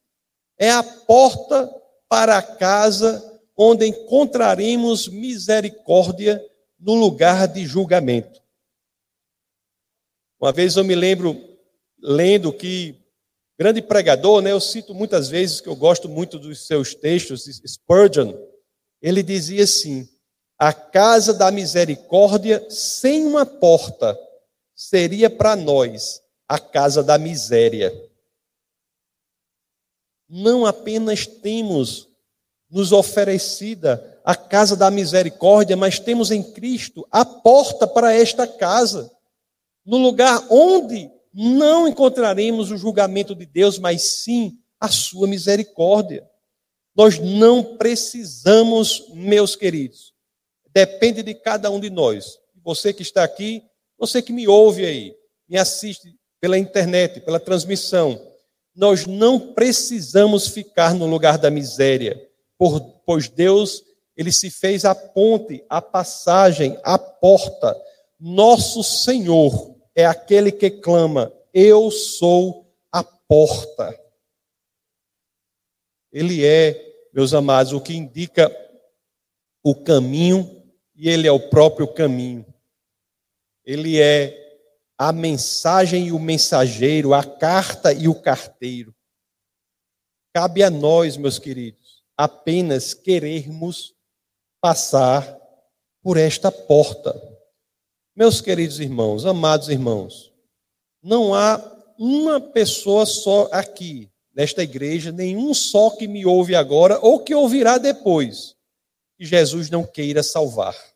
É 0.57 0.71
a 0.71 0.85
porta 0.85 1.69
para 2.09 2.39
a 2.39 2.43
casa 2.43 3.41
onde 3.57 3.85
encontraremos 3.85 5.09
misericórdia 5.09 6.41
no 6.79 6.95
lugar 6.95 7.49
de 7.49 7.67
julgamento. 7.67 8.41
Uma 10.41 10.53
vez 10.53 10.77
eu 10.77 10.85
me 10.85 10.95
lembro 10.95 11.37
lendo 12.01 12.53
que 12.53 12.95
grande 13.59 13.83
pregador, 13.83 14.41
né, 14.43 14.53
eu 14.53 14.61
cito 14.61 14.95
muitas 14.95 15.29
vezes 15.29 15.61
que 15.61 15.69
eu 15.69 15.75
gosto 15.75 16.09
muito 16.09 16.39
dos 16.39 16.69
seus 16.69 16.95
textos, 16.95 17.47
Spurgeon, 17.67 18.33
ele 19.01 19.25
dizia 19.25 19.65
assim: 19.65 20.09
a 20.63 20.73
casa 20.73 21.35
da 21.35 21.51
misericórdia 21.51 22.65
sem 22.71 23.27
uma 23.27 23.45
porta 23.45 24.17
seria 24.77 25.29
para 25.29 25.57
nós 25.57 26.23
a 26.47 26.57
casa 26.57 27.03
da 27.03 27.19
miséria. 27.19 27.93
Não 30.29 30.65
apenas 30.65 31.27
temos 31.27 32.09
nos 32.71 32.93
oferecida 32.93 34.21
a 34.25 34.37
casa 34.37 34.77
da 34.77 34.89
misericórdia, 34.89 35.77
mas 35.77 35.99
temos 35.99 36.31
em 36.31 36.45
Cristo 36.45 37.05
a 37.11 37.25
porta 37.25 37.85
para 37.85 38.15
esta 38.15 38.47
casa, 38.47 39.11
no 39.85 39.99
lugar 39.99 40.47
onde 40.49 41.11
não 41.35 41.89
encontraremos 41.89 42.71
o 42.71 42.77
julgamento 42.77 43.35
de 43.35 43.47
Deus, 43.47 43.81
mas 43.81 44.03
sim 44.23 44.61
a 44.79 44.87
sua 44.87 45.27
misericórdia. 45.27 46.25
Nós 46.95 47.19
não 47.19 47.77
precisamos, 47.77 49.09
meus 49.13 49.57
queridos, 49.57 50.12
depende 50.73 51.23
de 51.23 51.35
cada 51.35 51.71
um 51.71 51.79
de 51.79 51.91
nós. 51.91 52.39
Você 52.65 52.93
que 52.93 53.03
está 53.03 53.25
aqui, 53.25 53.63
você 53.99 54.23
que 54.23 54.33
me 54.33 54.49
ouve 54.49 54.85
aí, 54.85 55.15
me 55.49 55.59
assiste 55.59 56.15
pela 56.41 56.59
internet, 56.59 57.21
pela 57.21 57.39
transmissão. 57.39 58.21
Nós 58.75 59.07
não 59.07 59.53
precisamos 59.53 60.49
ficar 60.49 60.95
no 60.95 61.07
lugar 61.07 61.39
da 61.39 61.51
miséria, 61.51 62.21
pois 63.05 63.29
Deus, 63.29 63.83
ele 64.17 64.33
se 64.33 64.51
fez 64.51 64.85
a 64.85 64.95
ponte, 64.95 65.65
a 65.69 65.83
passagem, 65.83 66.79
a 66.83 66.99
porta. 66.99 67.77
Nosso 68.19 68.83
Senhor 68.83 69.77
é 69.95 70.07
aquele 70.07 70.51
que 70.51 70.71
clama: 70.71 71.33
Eu 71.53 71.91
sou 71.91 72.67
a 72.91 73.05
porta. 73.05 73.99
Ele 76.11 76.45
é, 76.45 76.81
meus 77.13 77.35
amados, 77.35 77.73
o 77.73 77.81
que 77.81 77.95
indica 77.95 78.51
o 79.63 79.75
caminho 79.75 80.62
e 81.03 81.09
ele 81.09 81.27
é 81.27 81.33
o 81.33 81.41
próprio 81.41 81.89
caminho. 81.89 82.47
Ele 83.65 84.01
é 84.01 84.57
a 84.97 85.13
mensagem 85.13 86.07
e 86.07 86.13
o 86.13 86.19
mensageiro, 86.21 87.13
a 87.13 87.25
carta 87.25 87.93
e 87.93 88.07
o 88.07 88.15
carteiro. 88.15 88.95
Cabe 90.33 90.63
a 90.63 90.71
nós, 90.71 91.17
meus 91.17 91.41
queridos, 91.41 92.05
apenas 92.17 92.95
querermos 92.95 93.97
passar 94.61 95.37
por 96.01 96.17
esta 96.17 96.53
porta. 96.53 97.21
Meus 98.15 98.41
queridos 98.41 98.79
irmãos, 98.79 99.27
amados 99.27 99.69
irmãos, 99.69 100.33
não 101.03 101.35
há 101.35 101.61
uma 101.99 102.41
pessoa 102.41 103.07
só 103.07 103.49
aqui, 103.51 104.09
nesta 104.33 104.63
igreja, 104.63 105.11
nenhum 105.11 105.53
só 105.53 105.91
que 105.91 106.07
me 106.07 106.25
ouve 106.25 106.55
agora 106.55 107.01
ou 107.01 107.19
que 107.19 107.35
ouvirá 107.35 107.77
depois, 107.77 108.55
que 109.19 109.25
Jesus 109.25 109.69
não 109.69 109.83
queira 109.83 110.23
salvar. 110.23 110.92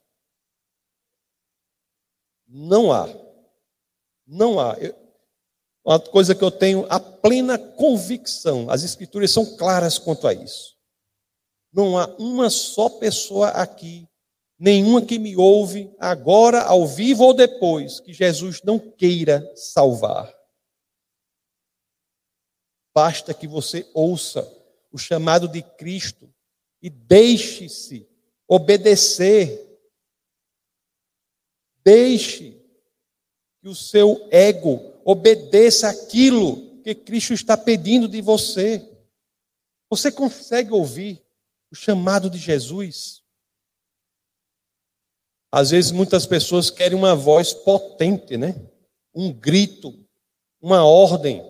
Não 2.46 2.92
há. 2.92 3.08
Não 4.26 4.60
há. 4.60 4.76
Uma 5.84 6.00
coisa 6.00 6.34
que 6.34 6.42
eu 6.42 6.50
tenho 6.50 6.84
a 6.90 6.98
plena 6.98 7.58
convicção, 7.58 8.68
as 8.68 8.82
escrituras 8.82 9.30
são 9.30 9.56
claras 9.56 9.98
quanto 9.98 10.26
a 10.26 10.34
isso. 10.34 10.76
Não 11.72 11.98
há 11.98 12.06
uma 12.18 12.50
só 12.50 12.88
pessoa 12.88 13.48
aqui, 13.50 14.08
nenhuma 14.58 15.04
que 15.04 15.18
me 15.18 15.36
ouve 15.36 15.94
agora, 15.98 16.62
ao 16.62 16.86
vivo 16.86 17.24
ou 17.24 17.34
depois, 17.34 18.00
que 18.00 18.12
Jesus 18.12 18.62
não 18.62 18.78
queira 18.78 19.48
salvar. 19.54 20.34
Basta 22.94 23.34
que 23.34 23.46
você 23.46 23.88
ouça 23.92 24.50
o 24.90 24.98
chamado 24.98 25.46
de 25.46 25.62
Cristo 25.62 26.32
e 26.80 26.88
deixe-se 26.88 28.08
obedecer. 28.48 29.65
Deixe 31.86 32.60
que 33.62 33.68
o 33.68 33.74
seu 33.76 34.26
ego 34.32 34.92
obedeça 35.04 35.88
aquilo 35.88 36.82
que 36.82 36.96
Cristo 36.96 37.32
está 37.32 37.56
pedindo 37.56 38.08
de 38.08 38.20
você. 38.20 38.84
Você 39.88 40.10
consegue 40.10 40.72
ouvir 40.72 41.22
o 41.70 41.76
chamado 41.76 42.28
de 42.28 42.38
Jesus? 42.38 43.22
Às 45.52 45.70
vezes 45.70 45.92
muitas 45.92 46.26
pessoas 46.26 46.70
querem 46.70 46.98
uma 46.98 47.14
voz 47.14 47.54
potente, 47.54 48.36
né? 48.36 48.60
Um 49.14 49.32
grito, 49.32 49.96
uma 50.60 50.84
ordem. 50.84 51.40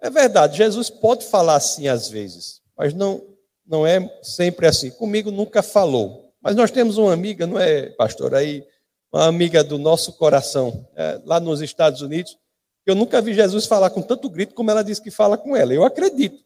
É 0.00 0.10
verdade, 0.10 0.56
Jesus 0.56 0.90
pode 0.90 1.24
falar 1.24 1.54
assim 1.54 1.86
às 1.86 2.08
vezes, 2.08 2.60
mas 2.76 2.92
não, 2.92 3.24
não 3.64 3.86
é 3.86 4.00
sempre 4.24 4.66
assim. 4.66 4.90
Comigo 4.90 5.30
nunca 5.30 5.62
falou. 5.62 6.34
Mas 6.40 6.56
nós 6.56 6.72
temos 6.72 6.98
uma 6.98 7.12
amiga, 7.12 7.46
não 7.46 7.60
é, 7.60 7.90
pastor, 7.90 8.34
aí, 8.34 8.66
uma 9.12 9.26
amiga 9.26 9.64
do 9.64 9.78
nosso 9.78 10.12
coração, 10.12 10.88
é, 10.94 11.20
lá 11.24 11.40
nos 11.40 11.60
Estados 11.60 12.00
Unidos, 12.00 12.38
eu 12.86 12.94
nunca 12.94 13.20
vi 13.20 13.34
Jesus 13.34 13.66
falar 13.66 13.90
com 13.90 14.02
tanto 14.02 14.28
grito 14.30 14.54
como 14.54 14.70
ela 14.70 14.82
disse 14.82 15.02
que 15.02 15.10
fala 15.10 15.36
com 15.36 15.56
ela. 15.56 15.74
Eu 15.74 15.84
acredito. 15.84 16.42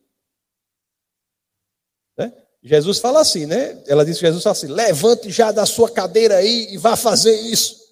Né? 2.17 2.33
Jesus 2.63 2.99
fala 2.99 3.21
assim, 3.21 3.47
né? 3.47 3.83
Ela 3.87 4.05
disse 4.05 4.21
Jesus 4.21 4.43
fala 4.43 4.53
assim: 4.53 4.69
levante 4.69 5.31
já 5.31 5.53
da 5.53 5.67
sua 5.67 5.91
cadeira 5.91 6.37
aí 6.37 6.73
e 6.73 6.79
vá 6.79 6.97
fazer 6.97 7.35
isso. 7.41 7.85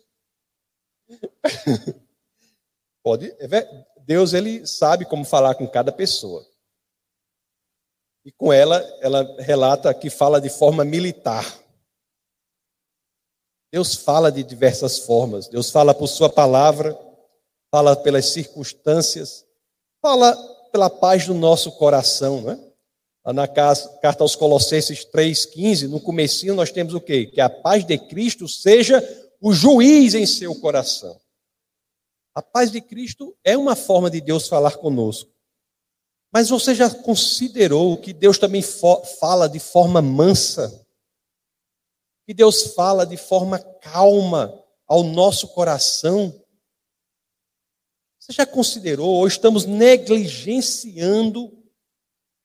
Pode, 3.02 3.34
é 3.38 3.46
Deus 4.04 4.32
ele 4.32 4.66
sabe 4.66 5.04
como 5.04 5.24
falar 5.24 5.54
com 5.54 5.68
cada 5.68 5.92
pessoa. 5.92 6.46
E 8.24 8.30
com 8.32 8.52
ela, 8.52 8.80
ela 9.00 9.36
relata 9.40 9.92
que 9.92 10.08
fala 10.08 10.40
de 10.40 10.48
forma 10.48 10.84
militar. 10.84 11.44
Deus 13.72 13.94
fala 13.94 14.30
de 14.30 14.42
diversas 14.44 14.98
formas. 14.98 15.48
Deus 15.48 15.70
fala 15.70 15.94
por 15.94 16.06
sua 16.06 16.28
palavra, 16.28 16.96
fala 17.70 17.96
pelas 17.96 18.26
circunstâncias, 18.26 19.46
fala 20.02 20.36
pela 20.70 20.90
paz 20.90 21.26
do 21.26 21.32
nosso 21.32 21.72
coração, 21.72 22.42
né? 22.42 22.58
Na 23.24 23.46
carta 23.46 24.18
aos 24.18 24.36
Colossenses 24.36 25.04
3:15, 25.04 25.86
no 25.86 26.00
comecinho 26.00 26.54
nós 26.54 26.70
temos 26.70 26.92
o 26.92 27.00
quê? 27.00 27.26
Que 27.26 27.40
a 27.40 27.48
paz 27.48 27.84
de 27.86 27.96
Cristo 27.96 28.46
seja 28.46 29.00
o 29.40 29.52
juiz 29.52 30.14
em 30.14 30.26
seu 30.26 30.54
coração. 30.60 31.18
A 32.34 32.42
paz 32.42 32.70
de 32.70 32.80
Cristo 32.80 33.36
é 33.44 33.56
uma 33.56 33.76
forma 33.76 34.10
de 34.10 34.20
Deus 34.20 34.48
falar 34.48 34.76
conosco. 34.76 35.30
Mas 36.32 36.48
você 36.48 36.74
já 36.74 36.90
considerou 36.90 37.96
que 37.96 38.12
Deus 38.12 38.38
também 38.38 38.62
fala 39.20 39.48
de 39.48 39.60
forma 39.60 40.02
mansa? 40.02 40.81
Que 42.26 42.34
Deus 42.34 42.74
fala 42.74 43.04
de 43.04 43.16
forma 43.16 43.58
calma 43.58 44.52
ao 44.86 45.02
nosso 45.02 45.48
coração? 45.48 46.38
Você 48.18 48.32
já 48.32 48.46
considerou 48.46 49.14
ou 49.14 49.26
estamos 49.26 49.64
negligenciando 49.64 51.58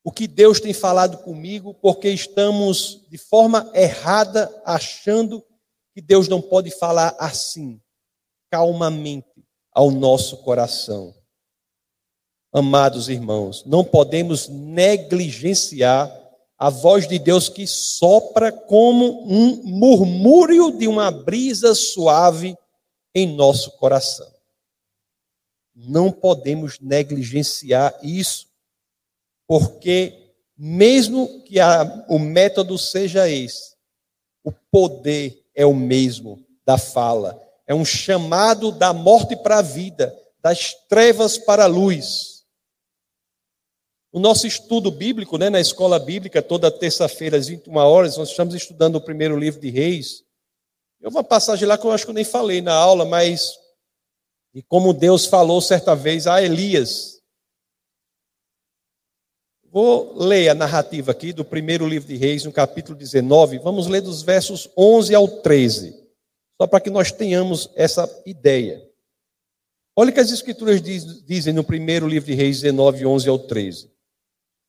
o 0.02 0.10
que 0.10 0.26
Deus 0.26 0.58
tem 0.60 0.72
falado 0.72 1.18
comigo 1.18 1.74
porque 1.74 2.08
estamos 2.10 3.06
de 3.08 3.18
forma 3.18 3.70
errada 3.74 4.50
achando 4.64 5.44
que 5.94 6.00
Deus 6.00 6.28
não 6.28 6.42
pode 6.42 6.70
falar 6.70 7.14
assim, 7.18 7.80
calmamente? 8.50 9.38
ao 9.78 9.92
nosso 9.92 10.38
coração. 10.38 11.14
Amados 12.52 13.08
irmãos, 13.08 13.64
não 13.64 13.84
podemos 13.84 14.48
negligenciar 14.48 16.10
a 16.58 16.70
voz 16.70 17.06
de 17.06 17.18
Deus 17.18 17.48
que 17.48 17.66
sopra 17.66 18.50
como 18.50 19.22
um 19.24 19.62
murmúrio 19.64 20.70
de 20.72 20.88
uma 20.88 21.10
brisa 21.10 21.74
suave 21.74 22.56
em 23.14 23.26
nosso 23.34 23.70
coração. 23.78 24.30
Não 25.74 26.10
podemos 26.10 26.80
negligenciar 26.80 27.96
isso, 28.02 28.48
porque, 29.46 30.32
mesmo 30.56 31.42
que 31.44 31.60
a, 31.60 32.04
o 32.08 32.18
método 32.18 32.76
seja 32.76 33.28
esse, 33.28 33.76
o 34.42 34.50
poder 34.70 35.44
é 35.54 35.64
o 35.64 35.74
mesmo 35.74 36.44
da 36.66 36.76
fala 36.76 37.48
é 37.68 37.74
um 37.74 37.84
chamado 37.84 38.72
da 38.72 38.94
morte 38.94 39.36
para 39.36 39.58
a 39.58 39.62
vida, 39.62 40.16
das 40.40 40.72
trevas 40.88 41.36
para 41.36 41.64
a 41.64 41.66
luz. 41.66 42.37
O 44.18 44.20
nosso 44.20 44.48
estudo 44.48 44.90
bíblico, 44.90 45.38
né, 45.38 45.48
na 45.48 45.60
escola 45.60 45.96
bíblica, 45.96 46.42
toda 46.42 46.72
terça-feira 46.72 47.36
às 47.36 47.46
21 47.46 47.76
horas, 47.76 48.16
nós 48.16 48.30
estamos 48.30 48.52
estudando 48.52 48.96
o 48.96 49.00
primeiro 49.00 49.38
livro 49.38 49.60
de 49.60 49.70
Reis. 49.70 50.24
Eu 51.00 51.10
uma 51.10 51.22
passagem 51.22 51.68
lá 51.68 51.78
que 51.78 51.86
eu 51.86 51.92
acho 51.92 52.04
que 52.04 52.10
eu 52.10 52.14
nem 52.14 52.24
falei 52.24 52.60
na 52.60 52.74
aula, 52.74 53.04
mas 53.04 53.56
e 54.52 54.60
como 54.60 54.92
Deus 54.92 55.24
falou 55.24 55.60
certa 55.60 55.94
vez 55.94 56.26
a 56.26 56.42
Elias. 56.42 57.22
Vou 59.70 60.18
ler 60.18 60.48
a 60.48 60.54
narrativa 60.54 61.12
aqui 61.12 61.32
do 61.32 61.44
primeiro 61.44 61.86
livro 61.86 62.08
de 62.08 62.16
Reis, 62.16 62.42
no 62.42 62.50
capítulo 62.50 62.98
19. 62.98 63.60
Vamos 63.60 63.86
ler 63.86 64.00
dos 64.00 64.22
versos 64.22 64.68
11 64.76 65.14
ao 65.14 65.28
13. 65.28 65.94
Só 66.60 66.66
para 66.66 66.80
que 66.80 66.90
nós 66.90 67.12
tenhamos 67.12 67.70
essa 67.76 68.10
ideia. 68.26 68.84
Olha 69.94 70.10
o 70.10 70.12
que 70.12 70.18
as 70.18 70.32
Escrituras 70.32 70.82
diz, 70.82 71.24
dizem 71.24 71.54
no 71.54 71.62
primeiro 71.62 72.08
livro 72.08 72.26
de 72.26 72.34
Reis 72.34 72.60
19, 72.62 73.06
11 73.06 73.28
ao 73.28 73.38
13. 73.38 73.96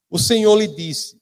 O 0.09 0.17
Senhor 0.17 0.55
lhe 0.55 0.67
disse: 0.67 1.19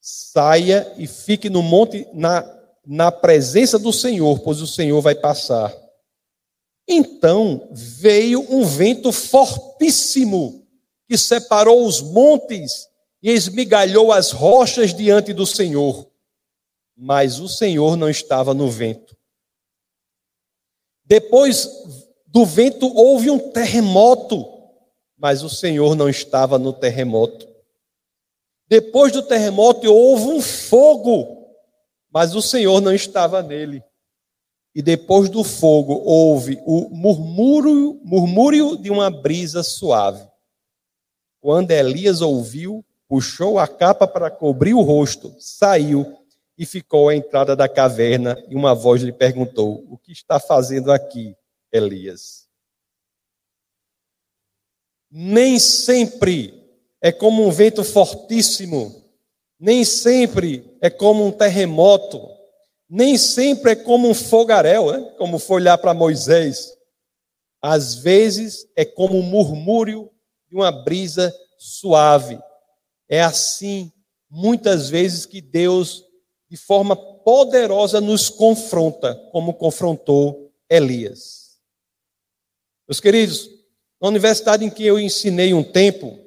saia 0.00 0.92
e 0.98 1.06
fique 1.06 1.48
no 1.48 1.62
monte 1.62 2.06
na, 2.12 2.44
na 2.86 3.10
presença 3.10 3.78
do 3.78 3.92
Senhor, 3.92 4.40
pois 4.40 4.60
o 4.60 4.66
Senhor 4.66 5.00
vai 5.00 5.14
passar. 5.14 5.74
Então 6.86 7.66
veio 7.72 8.40
um 8.50 8.66
vento 8.66 9.10
fortíssimo 9.10 10.66
que 11.08 11.16
separou 11.16 11.86
os 11.86 12.02
montes 12.02 12.86
e 13.22 13.30
esmigalhou 13.30 14.12
as 14.12 14.30
rochas 14.30 14.92
diante 14.92 15.32
do 15.32 15.46
Senhor. 15.46 16.06
Mas 16.94 17.40
o 17.40 17.48
Senhor 17.48 17.96
não 17.96 18.10
estava 18.10 18.52
no 18.52 18.70
vento. 18.70 19.16
Depois 21.06 21.66
do 22.26 22.44
vento 22.44 22.86
houve 22.94 23.30
um 23.30 23.38
terremoto, 23.38 24.46
mas 25.16 25.42
o 25.42 25.48
Senhor 25.48 25.96
não 25.96 26.08
estava 26.08 26.58
no 26.58 26.72
terremoto. 26.72 27.53
Depois 28.66 29.12
do 29.12 29.22
terremoto 29.22 29.86
houve 29.92 30.24
um 30.24 30.40
fogo, 30.40 31.48
mas 32.10 32.34
o 32.34 32.40
Senhor 32.40 32.80
não 32.80 32.94
estava 32.94 33.42
nele. 33.42 33.82
E 34.74 34.82
depois 34.82 35.28
do 35.28 35.44
fogo 35.44 36.02
houve 36.04 36.60
o 36.64 36.88
murmúrio, 36.90 38.00
murmúrio 38.02 38.76
de 38.76 38.90
uma 38.90 39.10
brisa 39.10 39.62
suave. 39.62 40.26
Quando 41.40 41.70
Elias 41.70 42.20
ouviu, 42.20 42.84
puxou 43.06 43.58
a 43.58 43.68
capa 43.68 44.08
para 44.08 44.30
cobrir 44.30 44.74
o 44.74 44.80
rosto, 44.80 45.34
saiu 45.38 46.18
e 46.56 46.64
ficou 46.64 47.08
à 47.08 47.14
entrada 47.14 47.54
da 47.54 47.68
caverna, 47.68 48.42
e 48.48 48.54
uma 48.56 48.74
voz 48.74 49.02
lhe 49.02 49.12
perguntou: 49.12 49.84
O 49.88 49.98
que 49.98 50.10
está 50.10 50.40
fazendo 50.40 50.90
aqui, 50.90 51.36
Elias? 51.70 52.48
Nem 55.10 55.60
sempre 55.60 56.63
é 57.04 57.12
como 57.12 57.46
um 57.46 57.50
vento 57.50 57.84
fortíssimo, 57.84 59.04
nem 59.60 59.84
sempre 59.84 60.74
é 60.80 60.88
como 60.88 61.26
um 61.26 61.30
terremoto, 61.30 62.18
nem 62.88 63.18
sempre 63.18 63.72
é 63.72 63.76
como 63.76 64.08
um 64.08 64.14
fogaréu, 64.14 64.90
né? 64.90 65.12
como 65.18 65.38
foi 65.38 65.62
lá 65.62 65.76
para 65.76 65.92
Moisés. 65.92 66.72
às 67.60 67.96
vezes 67.96 68.66
é 68.74 68.86
como 68.86 69.18
um 69.18 69.22
murmúrio 69.22 70.10
de 70.48 70.56
uma 70.56 70.72
brisa 70.72 71.30
suave. 71.58 72.38
É 73.06 73.20
assim, 73.20 73.92
muitas 74.30 74.88
vezes, 74.88 75.26
que 75.26 75.42
Deus, 75.42 76.02
de 76.48 76.56
forma 76.56 76.96
poderosa, 76.96 78.00
nos 78.00 78.30
confronta, 78.30 79.14
como 79.30 79.52
confrontou 79.52 80.50
Elias. 80.70 81.58
Meus 82.88 82.98
queridos, 82.98 83.50
na 84.00 84.08
universidade 84.08 84.64
em 84.64 84.70
que 84.70 84.86
eu 84.86 84.98
ensinei 84.98 85.52
um 85.52 85.62
tempo, 85.62 86.23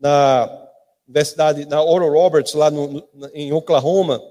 na 0.00 0.68
universidade, 1.06 1.66
na 1.66 1.82
Oral 1.82 2.10
Roberts, 2.10 2.54
lá 2.54 2.70
no, 2.70 3.06
no, 3.12 3.30
em 3.34 3.52
Oklahoma, 3.52 4.22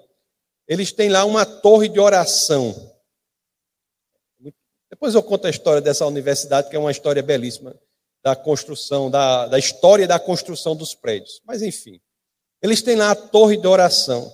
eles 0.68 0.92
têm 0.92 1.10
lá 1.10 1.24
uma 1.26 1.46
torre 1.46 1.88
de 1.88 2.00
oração. 2.00 2.76
Depois 4.90 5.14
eu 5.14 5.22
conto 5.22 5.46
a 5.46 5.50
história 5.50 5.82
dessa 5.82 6.06
universidade, 6.06 6.70
que 6.70 6.76
é 6.76 6.80
uma 6.80 6.92
história 6.92 7.22
belíssima, 7.22 7.76
da 8.24 8.36
construção, 8.36 9.10
da, 9.10 9.48
da 9.48 9.60
história 9.60 10.08
da 10.08 10.20
construção 10.20 10.76
dos 10.76 10.96
prédios. 10.96 11.42
Mas, 11.46 11.62
enfim, 11.62 12.02
eles 12.62 12.82
têm 12.82 12.96
lá 12.96 13.12
a 13.12 13.16
torre 13.16 13.56
de 13.56 13.68
oração. 13.68 14.32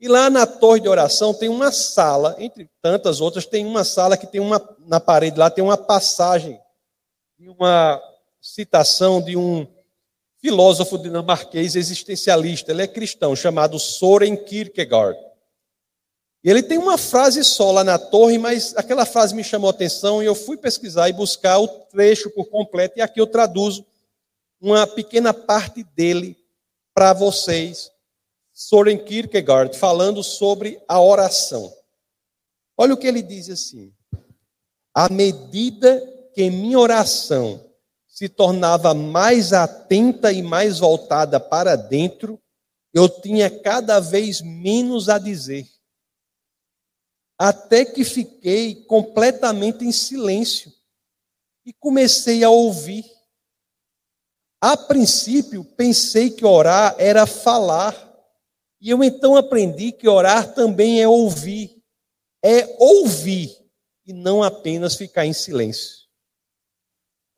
E 0.00 0.06
lá 0.06 0.28
na 0.30 0.46
torre 0.46 0.80
de 0.80 0.88
oração 0.88 1.34
tem 1.34 1.48
uma 1.48 1.72
sala, 1.72 2.36
entre 2.38 2.68
tantas 2.82 3.20
outras, 3.20 3.46
tem 3.46 3.64
uma 3.64 3.82
sala 3.82 4.16
que 4.16 4.26
tem 4.26 4.40
uma, 4.40 4.60
na 4.80 5.00
parede 5.00 5.38
lá, 5.38 5.50
tem 5.50 5.64
uma 5.64 5.76
passagem, 5.76 6.60
uma 7.40 8.00
citação 8.40 9.20
de 9.20 9.36
um 9.36 9.66
filósofo 10.40 10.96
dinamarquês 10.98 11.74
existencialista, 11.74 12.72
ele 12.72 12.82
é 12.82 12.86
cristão, 12.86 13.34
chamado 13.34 13.78
Soren 13.78 14.36
Kierkegaard. 14.36 15.18
E 16.42 16.50
ele 16.50 16.62
tem 16.62 16.78
uma 16.78 16.96
frase 16.96 17.44
só 17.44 17.72
lá 17.72 17.82
na 17.82 17.98
torre, 17.98 18.38
mas 18.38 18.76
aquela 18.76 19.04
frase 19.04 19.34
me 19.34 19.42
chamou 19.42 19.68
a 19.68 19.72
atenção 19.72 20.22
e 20.22 20.26
eu 20.26 20.34
fui 20.34 20.56
pesquisar 20.56 21.08
e 21.08 21.12
buscar 21.12 21.58
o 21.58 21.66
trecho 21.66 22.30
por 22.30 22.46
completo, 22.46 22.98
e 22.98 23.02
aqui 23.02 23.20
eu 23.20 23.26
traduzo 23.26 23.84
uma 24.60 24.86
pequena 24.86 25.34
parte 25.34 25.82
dele 25.82 26.36
para 26.94 27.12
vocês. 27.12 27.90
Soren 28.52 28.98
Kierkegaard 28.98 29.76
falando 29.76 30.22
sobre 30.22 30.80
a 30.88 31.00
oração. 31.00 31.72
Olha 32.76 32.94
o 32.94 32.96
que 32.96 33.06
ele 33.06 33.22
diz 33.22 33.48
assim: 33.50 33.92
à 34.94 35.08
medida 35.08 36.00
que 36.34 36.50
minha 36.50 36.78
oração 36.78 37.67
se 38.18 38.28
tornava 38.28 38.94
mais 38.94 39.52
atenta 39.52 40.32
e 40.32 40.42
mais 40.42 40.80
voltada 40.80 41.38
para 41.38 41.76
dentro, 41.76 42.42
eu 42.92 43.08
tinha 43.08 43.48
cada 43.48 44.00
vez 44.00 44.40
menos 44.40 45.08
a 45.08 45.20
dizer 45.20 45.68
até 47.38 47.84
que 47.84 48.02
fiquei 48.02 48.74
completamente 48.86 49.84
em 49.84 49.92
silêncio 49.92 50.72
e 51.64 51.72
comecei 51.72 52.42
a 52.42 52.50
ouvir. 52.50 53.04
A 54.60 54.76
princípio, 54.76 55.64
pensei 55.64 56.28
que 56.28 56.44
orar 56.44 56.96
era 56.98 57.24
falar, 57.24 57.94
e 58.80 58.90
eu 58.90 59.04
então 59.04 59.36
aprendi 59.36 59.92
que 59.92 60.08
orar 60.08 60.52
também 60.54 61.00
é 61.00 61.06
ouvir. 61.06 61.80
É 62.44 62.74
ouvir 62.80 63.56
e 64.04 64.12
não 64.12 64.42
apenas 64.42 64.96
ficar 64.96 65.24
em 65.24 65.32
silêncio. 65.32 66.07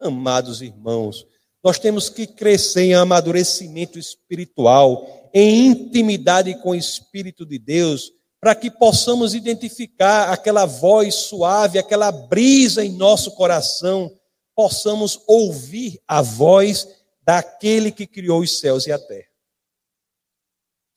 Amados 0.00 0.62
irmãos, 0.62 1.26
nós 1.62 1.78
temos 1.78 2.08
que 2.08 2.26
crescer 2.26 2.82
em 2.82 2.94
amadurecimento 2.94 3.98
espiritual, 3.98 5.30
em 5.34 5.66
intimidade 5.66 6.54
com 6.62 6.70
o 6.70 6.74
Espírito 6.74 7.44
de 7.44 7.58
Deus, 7.58 8.10
para 8.40 8.54
que 8.54 8.70
possamos 8.70 9.34
identificar 9.34 10.32
aquela 10.32 10.64
voz 10.64 11.14
suave, 11.14 11.78
aquela 11.78 12.10
brisa 12.10 12.82
em 12.82 12.92
nosso 12.92 13.32
coração, 13.32 14.10
possamos 14.56 15.20
ouvir 15.26 16.00
a 16.08 16.22
voz 16.22 16.88
daquele 17.22 17.92
que 17.92 18.06
criou 18.06 18.40
os 18.40 18.58
céus 18.58 18.86
e 18.86 18.92
a 18.92 18.98
terra. 18.98 19.28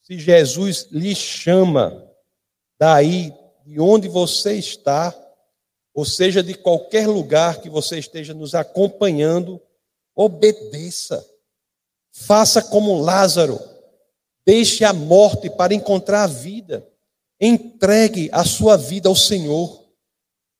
Se 0.02 0.18
Jesus 0.18 0.88
lhe 0.90 1.14
chama 1.14 2.10
daí 2.80 3.34
de 3.66 3.80
onde 3.80 4.08
você 4.08 4.54
está, 4.56 5.14
ou 5.94 6.04
seja, 6.04 6.42
de 6.42 6.56
qualquer 6.56 7.08
lugar 7.08 7.62
que 7.62 7.70
você 7.70 8.00
esteja 8.00 8.34
nos 8.34 8.56
acompanhando, 8.56 9.62
obedeça. 10.16 11.24
Faça 12.12 12.62
como 12.64 13.00
Lázaro, 13.00 13.60
deixe 14.46 14.84
a 14.84 14.92
morte 14.92 15.50
para 15.50 15.74
encontrar 15.74 16.24
a 16.24 16.28
vida. 16.28 16.88
Entregue 17.40 18.30
a 18.32 18.44
sua 18.44 18.76
vida 18.76 19.08
ao 19.08 19.16
Senhor. 19.16 19.84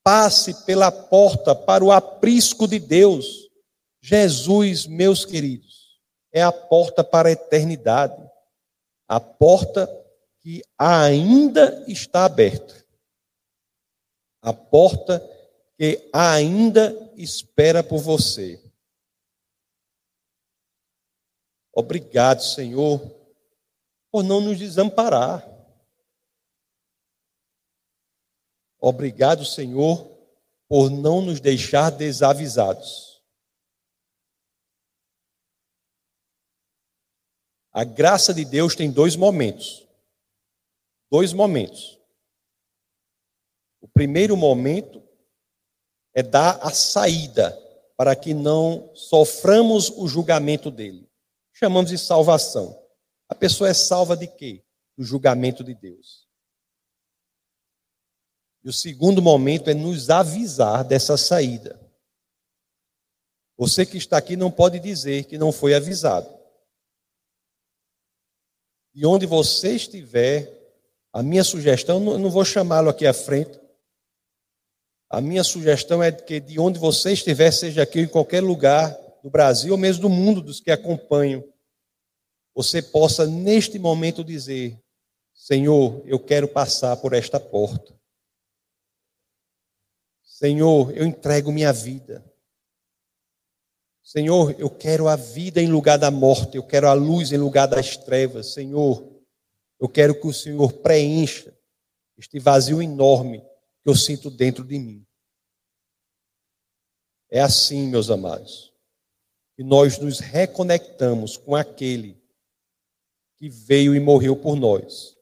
Passe 0.04 0.54
pela 0.66 0.92
porta 0.92 1.56
para 1.56 1.84
o 1.84 1.92
aprisco 1.92 2.68
de 2.68 2.78
Deus. 2.78 3.50
Jesus, 4.02 4.86
meus 4.86 5.26
queridos, 5.26 5.98
é 6.32 6.44
a 6.44 6.52
porta 6.52 7.04
para 7.04 7.30
a 7.30 7.32
eternidade. 7.32 8.22
A 9.08 9.20
porta 9.20 9.90
que 10.42 10.62
ainda 10.78 11.84
está 11.88 12.26
aberta. 12.26 12.83
A 14.44 14.54
porta 14.54 15.20
que 15.78 16.10
ainda 16.14 16.94
espera 17.16 17.82
por 17.82 18.00
você. 18.00 18.62
Obrigado, 21.72 22.44
Senhor, 22.44 23.00
por 24.12 24.22
não 24.22 24.42
nos 24.42 24.60
desamparar. 24.60 25.44
Obrigado, 28.80 29.46
Senhor, 29.46 30.06
por 30.68 30.90
não 30.90 31.22
nos 31.22 31.40
deixar 31.40 31.90
desavisados. 31.90 33.24
A 37.72 37.84
graça 37.84 38.34
de 38.34 38.46
Deus 38.46 38.76
tem 38.76 38.92
dois 38.92 39.16
momentos. 39.16 39.88
Dois 41.10 41.32
momentos. 41.32 42.03
O 43.84 43.88
primeiro 43.90 44.38
momento 44.38 45.04
é 46.16 46.24
dar 46.24 46.58
a 46.62 46.72
saída 46.72 47.52
para 47.98 48.16
que 48.16 48.34
não 48.34 48.90
soframos 48.96 49.90
o 49.90 50.08
julgamento 50.08 50.72
dele. 50.72 51.06
Chamamos 51.52 51.92
de 51.92 51.98
salvação. 51.98 52.82
A 53.28 53.36
pessoa 53.36 53.70
é 53.70 53.74
salva 53.74 54.16
de 54.16 54.26
quê? 54.26 54.64
Do 54.98 55.04
julgamento 55.04 55.66
de 55.66 55.76
Deus. 55.76 56.26
E 58.64 58.70
o 58.70 58.74
segundo 58.74 59.22
momento 59.22 59.70
é 59.70 59.74
nos 59.74 60.10
avisar 60.10 60.86
dessa 60.86 61.18
saída. 61.18 61.78
Você 63.58 63.86
que 63.86 63.98
está 63.98 64.18
aqui 64.18 64.38
não 64.38 64.50
pode 64.50 64.80
dizer 64.80 65.26
que 65.26 65.38
não 65.38 65.52
foi 65.52 65.76
avisado. 65.76 66.34
E 68.96 69.06
onde 69.06 69.26
você 69.26 69.76
estiver, 69.76 70.50
a 71.12 71.22
minha 71.22 71.44
sugestão, 71.44 72.00
não 72.00 72.30
vou 72.30 72.46
chamá-lo 72.46 72.90
aqui 72.90 73.06
à 73.06 73.14
frente. 73.14 73.63
A 75.14 75.22
minha 75.22 75.44
sugestão 75.44 76.02
é 76.02 76.12
que 76.12 76.40
de 76.40 76.60
onde 76.60 76.80
você 76.80 77.14
estiver, 77.14 77.52
seja 77.52 77.84
aqui 77.84 78.00
em 78.00 78.08
qualquer 78.08 78.42
lugar 78.42 78.98
do 79.22 79.30
Brasil 79.30 79.72
ou 79.72 79.78
mesmo 79.78 80.02
do 80.02 80.10
mundo 80.10 80.42
dos 80.42 80.60
que 80.60 80.72
acompanham, 80.72 81.48
você 82.52 82.82
possa 82.82 83.28
neste 83.28 83.78
momento 83.78 84.24
dizer: 84.24 84.76
Senhor, 85.32 86.02
eu 86.08 86.18
quero 86.20 86.48
passar 86.48 86.98
por 86.98 87.14
esta 87.14 87.40
porta. 87.40 87.96
Senhor, 90.24 90.92
eu 90.98 91.06
entrego 91.06 91.52
minha 91.52 91.72
vida. 91.72 92.26
Senhor, 94.02 94.56
eu 94.58 94.68
quero 94.68 95.08
a 95.08 95.16
vida 95.16 95.62
em 95.62 95.72
lugar 95.72 96.00
da 96.00 96.10
morte, 96.10 96.58
eu 96.58 96.64
quero 96.64 96.88
a 96.88 96.94
luz 96.94 97.32
em 97.32 97.38
lugar 97.38 97.68
das 97.68 97.96
trevas. 97.96 98.54
Senhor, 98.54 99.08
eu 99.80 99.88
quero 99.88 100.20
que 100.20 100.26
o 100.26 100.34
Senhor 100.34 100.74
preencha 100.74 101.56
este 102.18 102.40
vazio 102.40 102.82
enorme 102.82 103.44
que 103.84 103.90
eu 103.90 103.96
sinto 103.96 104.30
dentro 104.32 104.64
de 104.64 104.80
mim. 104.80 105.06
É 107.30 107.42
assim, 107.42 107.88
meus 107.88 108.10
amados, 108.10 108.74
que 109.56 109.64
nós 109.64 109.98
nos 109.98 110.20
reconectamos 110.20 111.36
com 111.36 111.56
aquele 111.56 112.22
que 113.38 113.50
veio 113.50 113.94
e 113.94 114.00
morreu 114.00 114.36
por 114.36 114.56
nós. 114.56 115.18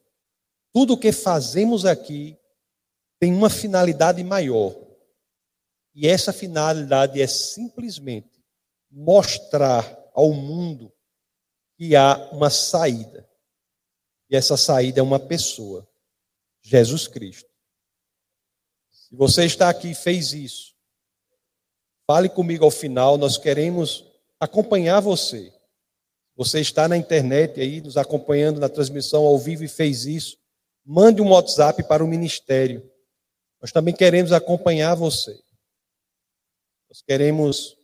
Tudo 0.72 0.94
o 0.94 0.98
que 0.98 1.12
fazemos 1.12 1.84
aqui 1.84 2.38
tem 3.18 3.34
uma 3.34 3.50
finalidade 3.50 4.22
maior 4.22 4.82
e 5.94 6.08
essa 6.08 6.32
finalidade 6.32 7.20
é 7.20 7.26
simplesmente 7.26 8.42
mostrar 8.90 9.98
ao 10.14 10.32
mundo 10.32 10.92
que 11.76 11.94
há 11.94 12.30
uma 12.32 12.50
saída. 12.50 13.28
E 14.30 14.36
essa 14.36 14.56
saída 14.56 15.00
é 15.00 15.02
uma 15.02 15.20
pessoa, 15.20 15.86
Jesus 16.62 17.06
Cristo. 17.06 17.51
Se 19.12 19.16
você 19.18 19.44
está 19.44 19.68
aqui 19.68 19.90
e 19.90 19.94
fez 19.94 20.32
isso, 20.32 20.72
fale 22.06 22.30
comigo 22.30 22.64
ao 22.64 22.70
final, 22.70 23.18
nós 23.18 23.36
queremos 23.36 24.06
acompanhar 24.40 25.00
você. 25.00 25.52
Você 26.34 26.60
está 26.60 26.88
na 26.88 26.96
internet 26.96 27.60
aí, 27.60 27.82
nos 27.82 27.98
acompanhando 27.98 28.58
na 28.58 28.70
transmissão 28.70 29.26
ao 29.26 29.38
vivo 29.38 29.64
e 29.64 29.68
fez 29.68 30.06
isso, 30.06 30.38
mande 30.82 31.20
um 31.20 31.28
WhatsApp 31.28 31.82
para 31.82 32.02
o 32.02 32.08
ministério. 32.08 32.90
Nós 33.60 33.70
também 33.70 33.94
queremos 33.94 34.32
acompanhar 34.32 34.94
você. 34.94 35.38
Nós 36.88 37.02
queremos 37.02 37.76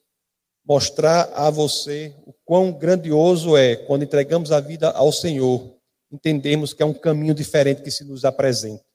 mostrar 0.64 1.30
a 1.34 1.50
você 1.50 2.16
o 2.24 2.32
quão 2.42 2.72
grandioso 2.72 3.54
é 3.54 3.76
quando 3.76 4.02
entregamos 4.02 4.50
a 4.50 4.60
vida 4.60 4.90
ao 4.92 5.12
Senhor, 5.12 5.76
entendemos 6.10 6.72
que 6.72 6.82
é 6.82 6.86
um 6.86 6.94
caminho 6.94 7.34
diferente 7.34 7.82
que 7.82 7.90
se 7.90 8.02
nos 8.02 8.24
apresenta 8.24 8.87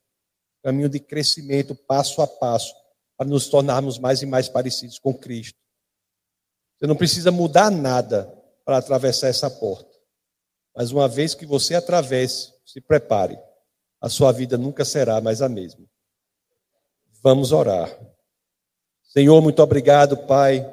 caminho 0.64 0.88
de 0.88 1.00
crescimento 1.00 1.76
passo 1.76 2.22
a 2.22 2.28
passo 2.28 2.74
para 3.18 3.28
nos 3.28 3.48
tornarmos 3.48 4.00
mais 4.00 4.22
e 4.22 4.26
mais 4.26 4.48
parecidos 4.48 4.98
com 4.98 5.14
Cristo. 5.14 5.60
Você 6.78 6.88
não 6.88 6.96
precisa 6.96 7.32
mudar 7.32 7.70
nada 7.70 8.26
para 8.66 8.78
atravessar 8.78 9.28
essa 9.28 9.50
porta. 9.50 9.92
Mas 10.76 10.92
uma 10.92 11.08
vez 11.08 11.36
que 11.36 11.46
você 11.46 11.76
atravesse, 11.76 12.54
se 12.66 12.82
prepare. 12.82 13.38
A 14.02 14.10
sua 14.10 14.32
vida 14.32 14.58
nunca 14.58 14.84
será 14.84 15.22
mais 15.22 15.42
a 15.42 15.48
mesma. 15.48 15.86
Vamos 17.22 17.52
orar. 17.52 17.90
Senhor, 19.04 19.42
muito 19.42 19.62
obrigado, 19.62 20.18
Pai, 20.18 20.66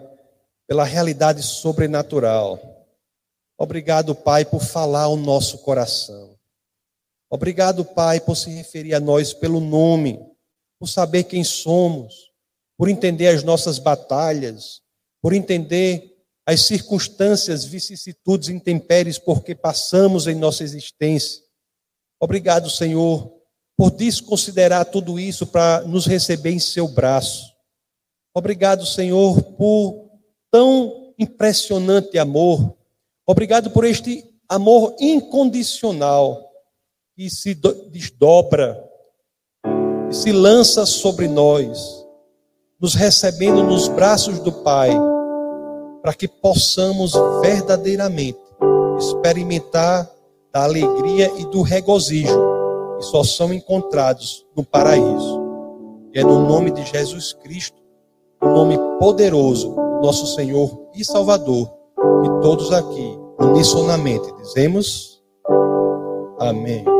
pela 0.66 0.84
realidade 0.84 1.42
sobrenatural. 1.42 2.58
Obrigado, 3.58 4.14
Pai, 4.14 4.44
por 4.44 4.62
falar 4.62 5.02
ao 5.02 5.16
nosso 5.16 5.58
coração. 5.58 6.39
Obrigado, 7.30 7.84
Pai, 7.84 8.18
por 8.20 8.34
se 8.34 8.50
referir 8.50 8.92
a 8.92 8.98
nós 8.98 9.32
pelo 9.32 9.60
nome, 9.60 10.18
por 10.80 10.88
saber 10.88 11.24
quem 11.24 11.44
somos, 11.44 12.32
por 12.76 12.88
entender 12.88 13.28
as 13.28 13.44
nossas 13.44 13.78
batalhas, 13.78 14.82
por 15.22 15.32
entender 15.32 16.10
as 16.44 16.62
circunstâncias, 16.62 17.64
vicissitudes, 17.64 18.48
intempéries 18.48 19.16
porque 19.16 19.54
passamos 19.54 20.26
em 20.26 20.34
nossa 20.34 20.64
existência. 20.64 21.40
Obrigado, 22.18 22.68
Senhor, 22.68 23.32
por 23.76 23.92
desconsiderar 23.92 24.84
tudo 24.86 25.20
isso 25.20 25.46
para 25.46 25.82
nos 25.82 26.06
receber 26.06 26.50
em 26.50 26.58
seu 26.58 26.88
braço. 26.88 27.54
Obrigado, 28.34 28.84
Senhor, 28.84 29.40
por 29.52 30.10
tão 30.50 31.14
impressionante 31.16 32.18
amor. 32.18 32.76
Obrigado 33.24 33.70
por 33.70 33.84
este 33.84 34.24
amor 34.48 34.96
incondicional 34.98 36.49
que 37.20 37.28
se 37.28 37.54
desdobra 37.90 38.82
e 40.08 40.14
se 40.14 40.32
lança 40.32 40.86
sobre 40.86 41.28
nós, 41.28 42.02
nos 42.80 42.94
recebendo 42.94 43.62
nos 43.62 43.88
braços 43.88 44.38
do 44.38 44.50
Pai, 44.50 44.88
para 46.00 46.14
que 46.14 46.26
possamos 46.26 47.12
verdadeiramente 47.42 48.38
experimentar 48.98 50.10
da 50.50 50.64
alegria 50.64 51.30
e 51.36 51.44
do 51.44 51.60
regozijo 51.60 52.40
que 52.96 53.04
só 53.04 53.22
são 53.22 53.52
encontrados 53.52 54.46
no 54.56 54.64
paraíso. 54.64 55.42
E 56.14 56.20
é 56.20 56.24
no 56.24 56.48
nome 56.48 56.70
de 56.70 56.82
Jesus 56.86 57.34
Cristo, 57.34 57.76
o 58.40 58.46
nome 58.46 58.78
poderoso 58.98 59.68
do 59.74 60.00
nosso 60.00 60.34
Senhor 60.34 60.88
e 60.94 61.04
Salvador, 61.04 61.70
que 62.22 62.40
todos 62.40 62.72
aqui, 62.72 63.18
unissonamente, 63.38 64.32
dizemos: 64.36 65.22
Amém. 66.38 66.99